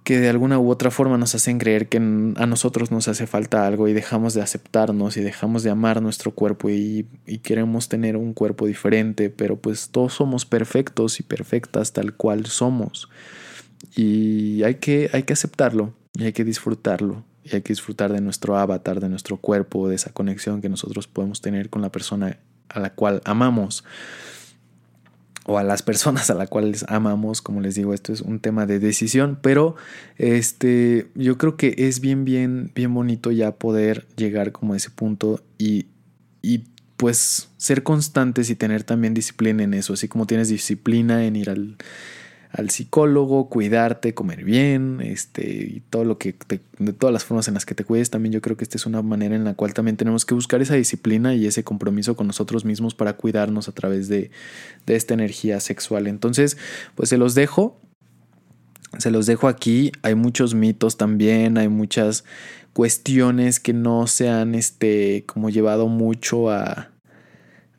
que 0.05 0.21
de 0.21 0.29
alguna 0.29 0.59
u 0.59 0.71
otra 0.71 0.91
forma 0.91 1.17
nos 1.17 1.35
hacen 1.35 1.59
creer 1.59 1.89
que 1.89 1.97
a 1.97 2.47
nosotros 2.47 2.91
nos 2.91 3.09
hace 3.09 3.27
falta 3.27 3.67
algo 3.67 3.89
y 3.89 3.95
dejamos 3.95 4.35
de 4.35 4.43
aceptarnos 4.43 5.17
y 5.17 5.23
dejamos 5.23 5.63
de 5.63 5.71
amar 5.71 6.03
nuestro 6.03 6.31
cuerpo 6.31 6.69
y, 6.69 7.07
y, 7.27 7.39
queremos 7.39 7.89
tener 7.89 8.19
un 8.19 8.35
cuerpo 8.35 8.67
diferente, 8.67 9.31
pero 9.31 9.57
pues 9.57 9.89
todos 9.89 10.13
somos 10.13 10.45
perfectos 10.45 11.21
y 11.21 11.23
perfectas 11.23 11.95
tal 11.95 12.13
cual 12.13 12.45
somos. 12.45 13.09
Y 13.95 14.63
hay 14.63 14.77
que, 14.77 15.11
hay 15.13 15.25
que 15.25 15.33
aceptarlo 15.33 15.95
y 16.15 16.25
hay 16.25 16.33
que 16.33 16.45
disfrutarlo. 16.45 17.25
Y 17.45 17.55
hay 17.55 17.63
que 17.63 17.73
disfrutar 17.73 18.13
de 18.13 18.21
nuestro 18.21 18.57
avatar, 18.57 19.01
de 19.01 19.09
nuestro 19.09 19.37
cuerpo, 19.37 19.89
de 19.89 19.97
esa 19.97 20.13
conexión 20.13 20.63
que 20.63 20.71
nosotros 20.71 21.07
podemos 21.07 21.43
tener 21.43 21.69
con 21.69 21.83
la 21.83 21.93
persona 21.93 22.39
a 22.71 22.81
la 22.81 22.91
cual 22.91 23.21
amamos 23.25 23.85
o 25.47 25.59
a 25.59 25.63
las 25.63 25.83
personas 25.83 26.31
a 26.31 26.35
las 26.35 26.49
cuales 26.49 26.85
amamos, 26.89 27.43
como 27.43 27.61
les 27.61 27.75
digo, 27.75 27.95
esto 27.95 28.13
es 28.13 28.21
un 28.21 28.41
tema 28.41 28.67
de 28.67 28.79
decisión, 28.79 29.39
pero 29.41 29.77
este 30.17 31.09
yo 31.15 31.39
creo 31.39 31.57
que 31.57 31.75
es 31.77 32.01
bien 32.01 32.25
bien 32.25 32.73
bien 32.75 32.93
bonito 32.95 33.31
ya 33.31 33.53
poder 33.53 34.07
llegar 34.17 34.53
como 34.53 34.75
a 34.75 34.77
ese 34.77 34.91
punto 34.91 35.43
y, 35.59 35.87
y 36.43 36.65
pues 36.97 37.51
ser 37.57 37.83
constantes 37.83 38.51
y 38.51 38.57
tener 38.57 38.85
también 38.85 39.15
disciplina 39.15 39.63
en 39.63 39.75
eso, 39.75 39.93
así 39.93 40.09
como 40.09 40.27
tienes 40.27 40.49
disciplina 40.49 41.25
en 41.27 41.37
ir 41.37 41.51
al 41.51 41.77
al 42.55 42.71
psicólogo, 42.71 43.49
cuidarte, 43.49 44.15
comer 44.15 44.45
bien, 44.45 45.01
este, 45.03 45.45
y 45.45 45.83
todo 45.91 46.05
lo 46.05 46.19
que 46.19 46.37
de 46.79 46.93
todas 46.93 47.13
las 47.13 47.25
formas 47.25 47.49
en 47.49 47.55
las 47.55 47.67
que 47.67 47.75
te 47.75 47.85
cuides, 47.85 48.11
también 48.11 48.33
yo 48.33 48.41
creo 48.41 48.57
que 48.57 48.63
esta 48.63 48.77
es 48.77 48.87
una 48.87 49.03
manera 49.03 49.35
en 49.35 49.43
la 49.43 49.55
cual 49.55 49.75
también 49.75 49.97
tenemos 49.97 50.25
que 50.25 50.35
buscar 50.35 50.63
esa 50.63 50.75
disciplina 50.75 51.35
y 51.35 51.47
ese 51.47 51.65
compromiso 51.65 52.15
con 52.15 52.29
nosotros 52.29 52.65
mismos 52.65 52.95
para 52.95 53.15
cuidarnos 53.15 53.69
a 53.69 53.73
través 53.73 54.07
de, 54.07 54.31
de 54.87 54.95
esta 54.95 55.15
energía 55.15 55.59
sexual. 55.59 56.07
Entonces, 56.07 56.57
pues 56.95 57.09
se 57.09 57.19
los 57.19 57.35
dejo, 57.35 57.77
se 58.99 59.11
los 59.11 59.27
dejo 59.27 59.49
aquí, 59.49 59.91
hay 60.03 60.15
muchos 60.15 60.55
mitos 60.55 60.97
también, 60.97 61.59
hay 61.59 61.69
muchas 61.69 62.25
cuestiones 62.73 63.59
que 63.59 63.73
no 63.73 64.07
se 64.07 64.29
han, 64.29 64.55
este, 64.55 65.25
como 65.27 65.51
llevado 65.51 65.89
mucho 65.89 66.53
a, 66.53 66.93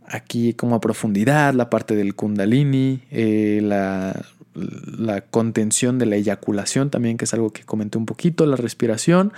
aquí 0.06 0.54
como 0.54 0.76
a 0.76 0.82
profundidad, 0.82 1.54
la 1.54 1.70
parte 1.70 1.96
del 1.96 2.14
kundalini, 2.14 3.04
eh, 3.10 3.62
la 3.64 4.26
la 4.56 5.22
contención 5.22 6.00
de 6.00 6.06
la 6.06 6.16
eyaculación 6.16 6.90
también, 6.90 7.18
que 7.18 7.26
es 7.26 7.34
algo 7.34 7.52
que 7.52 7.64
comenté 7.64 7.98
un 7.98 8.06
poquito, 8.06 8.46
la 8.46 8.56
respiración. 8.56 9.34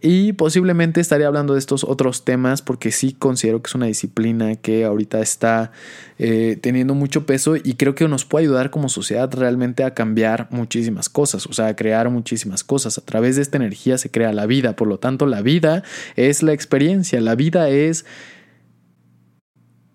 Y 0.00 0.32
posiblemente 0.32 1.00
estaré 1.00 1.24
hablando 1.24 1.52
de 1.52 1.58
estos 1.58 1.84
otros 1.84 2.24
temas 2.24 2.62
porque 2.62 2.90
sí 2.90 3.12
considero 3.12 3.62
que 3.62 3.68
es 3.68 3.74
una 3.74 3.86
disciplina 3.86 4.56
que 4.56 4.84
ahorita 4.84 5.20
está 5.20 5.72
eh, 6.18 6.58
teniendo 6.60 6.94
mucho 6.94 7.26
peso 7.26 7.56
y 7.56 7.74
creo 7.74 7.94
que 7.94 8.08
nos 8.08 8.24
puede 8.24 8.46
ayudar 8.46 8.70
como 8.70 8.88
sociedad 8.88 9.32
realmente 9.32 9.84
a 9.84 9.94
cambiar 9.94 10.48
muchísimas 10.50 11.08
cosas, 11.08 11.46
o 11.46 11.52
sea, 11.52 11.66
a 11.66 11.76
crear 11.76 12.08
muchísimas 12.10 12.64
cosas. 12.64 12.96
A 12.98 13.04
través 13.04 13.36
de 13.36 13.42
esta 13.42 13.58
energía 13.58 13.98
se 13.98 14.10
crea 14.10 14.32
la 14.32 14.46
vida, 14.46 14.74
por 14.74 14.88
lo 14.88 14.98
tanto 14.98 15.26
la 15.26 15.42
vida 15.42 15.82
es 16.16 16.42
la 16.42 16.52
experiencia, 16.52 17.20
la 17.20 17.34
vida 17.34 17.68
es 17.68 18.06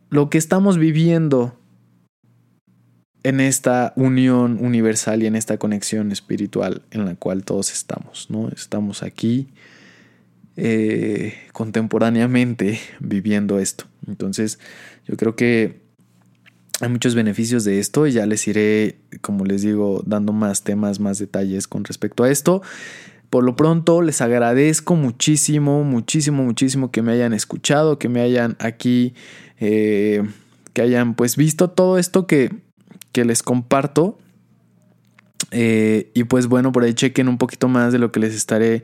lo 0.10 0.30
que 0.30 0.38
estamos 0.38 0.78
viviendo 0.78 1.58
en 3.28 3.42
esta 3.42 3.92
unión 3.98 4.58
universal 4.62 5.22
y 5.22 5.26
en 5.26 5.36
esta 5.36 5.58
conexión 5.58 6.14
espiritual 6.14 6.84
en 6.92 7.04
la 7.04 7.16
cual 7.16 7.44
todos 7.44 7.74
estamos, 7.74 8.28
¿no? 8.30 8.48
Estamos 8.56 9.04
aquí 9.04 9.50
eh, 10.56 11.34
contemporáneamente 11.52 12.80
viviendo 13.02 13.60
esto. 13.60 13.84
Entonces, 14.08 14.60
yo 15.06 15.18
creo 15.18 15.36
que 15.36 15.82
hay 16.80 16.88
muchos 16.88 17.16
beneficios 17.16 17.66
de 17.66 17.80
esto 17.80 18.08
y 18.08 18.14
ya 18.14 18.26
les 18.26 18.48
iré, 18.48 18.98
como 19.20 19.44
les 19.44 19.62
digo, 19.62 20.04
dando 20.06 20.32
más 20.32 20.64
temas, 20.64 21.02
más 21.02 21.20
detalles 21.20 21.68
con 21.68 21.84
respecto 21.84 22.24
a 22.24 22.32
esto. 22.32 22.62
Por 23.30 23.44
lo 23.44 23.58
pronto, 23.58 24.02
les 24.02 24.22
agradezco 24.22 24.96
muchísimo, 24.96 25.84
muchísimo, 25.84 26.46
muchísimo 26.46 26.92
que 26.92 27.02
me 27.02 27.12
hayan 27.12 27.34
escuchado, 27.34 28.00
que 28.00 28.08
me 28.08 28.22
hayan 28.22 28.56
aquí, 28.60 29.16
eh, 29.60 30.24
que 30.72 30.82
hayan 30.82 31.14
pues 31.14 31.36
visto 31.36 31.70
todo 31.72 31.98
esto 31.98 32.26
que 32.26 32.67
que 33.12 33.26
les 33.26 33.44
comparto. 33.44 34.18
Eh, 35.52 36.12
y 36.14 36.26
pues 36.26 36.48
bueno, 36.48 36.72
por 36.72 36.84
ahí 36.84 36.94
chequen 36.94 37.28
un 37.28 37.38
poquito 37.38 37.68
más 37.68 37.94
de 37.94 38.00
lo 38.00 38.12
que 38.12 38.20
les 38.20 38.36
estaré 38.36 38.84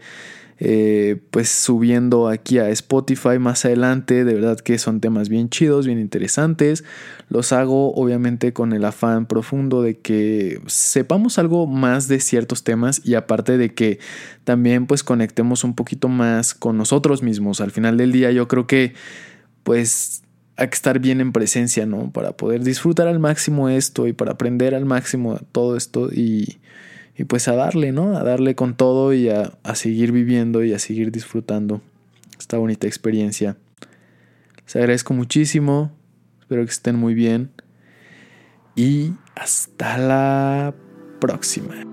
eh, 0.60 1.20
pues 1.32 1.50
subiendo 1.50 2.30
aquí 2.30 2.60
a 2.60 2.70
Spotify 2.70 3.40
más 3.40 3.66
adelante. 3.66 4.24
De 4.24 4.34
verdad 4.34 4.58
que 4.60 4.78
son 4.78 5.02
temas 5.02 5.30
bien 5.30 5.50
chidos, 5.50 5.86
bien 5.86 6.00
interesantes. 6.00 6.84
Los 7.30 7.52
hago 7.52 7.94
obviamente 7.96 8.54
con 8.54 8.74
el 8.74 8.86
afán 8.86 9.26
profundo 9.26 9.82
de 9.82 10.00
que 10.00 10.62
sepamos 10.68 11.40
algo 11.40 11.68
más 11.68 12.08
de 12.08 12.20
ciertos 12.20 12.64
temas 12.64 13.02
y 13.04 13.16
aparte 13.16 13.58
de 13.58 13.74
que 13.74 14.00
también 14.44 14.86
pues 14.86 15.04
conectemos 15.04 15.64
un 15.64 15.76
poquito 15.76 16.08
más 16.08 16.54
con 16.54 16.78
nosotros 16.78 17.24
mismos. 17.24 17.60
Al 17.60 17.72
final 17.72 17.98
del 17.98 18.12
día 18.12 18.32
yo 18.32 18.48
creo 18.48 18.68
que 18.68 18.94
pues 19.64 20.24
que 20.56 20.76
estar 20.76 21.00
bien 21.00 21.22
en 21.22 21.32
presencia, 21.32 21.86
¿no? 21.86 22.12
Para 22.12 22.34
poder 22.34 22.64
disfrutar 22.64 23.08
al 23.08 23.20
máximo 23.20 23.70
esto 23.70 24.08
y 24.08 24.14
para 24.14 24.34
aprender 24.34 24.76
al 24.76 24.86
máximo 24.86 25.40
todo 25.52 25.76
esto 25.76 26.10
y, 26.12 26.60
y 27.18 27.24
pues 27.26 27.48
a 27.48 27.56
darle, 27.56 27.92
¿no? 27.92 28.18
A 28.18 28.24
darle 28.24 28.56
con 28.56 28.76
todo 28.76 29.14
y 29.14 29.30
a, 29.30 29.58
a, 29.64 29.76
seguir 29.76 30.12
viviendo 30.12 30.64
y 30.64 30.74
a 30.74 30.80
seguir 30.80 31.12
disfrutando 31.12 31.82
esta 32.40 32.58
bonita 32.58 32.88
experiencia. 32.88 33.58
Les 34.66 34.76
agradezco 34.76 35.14
muchísimo, 35.14 35.92
espero 36.42 36.64
que 36.66 36.72
estén 36.72 36.96
muy 36.96 37.14
bien 37.14 37.52
y 38.76 39.14
hasta 39.36 39.98
la 39.98 40.74
próxima. 41.20 41.93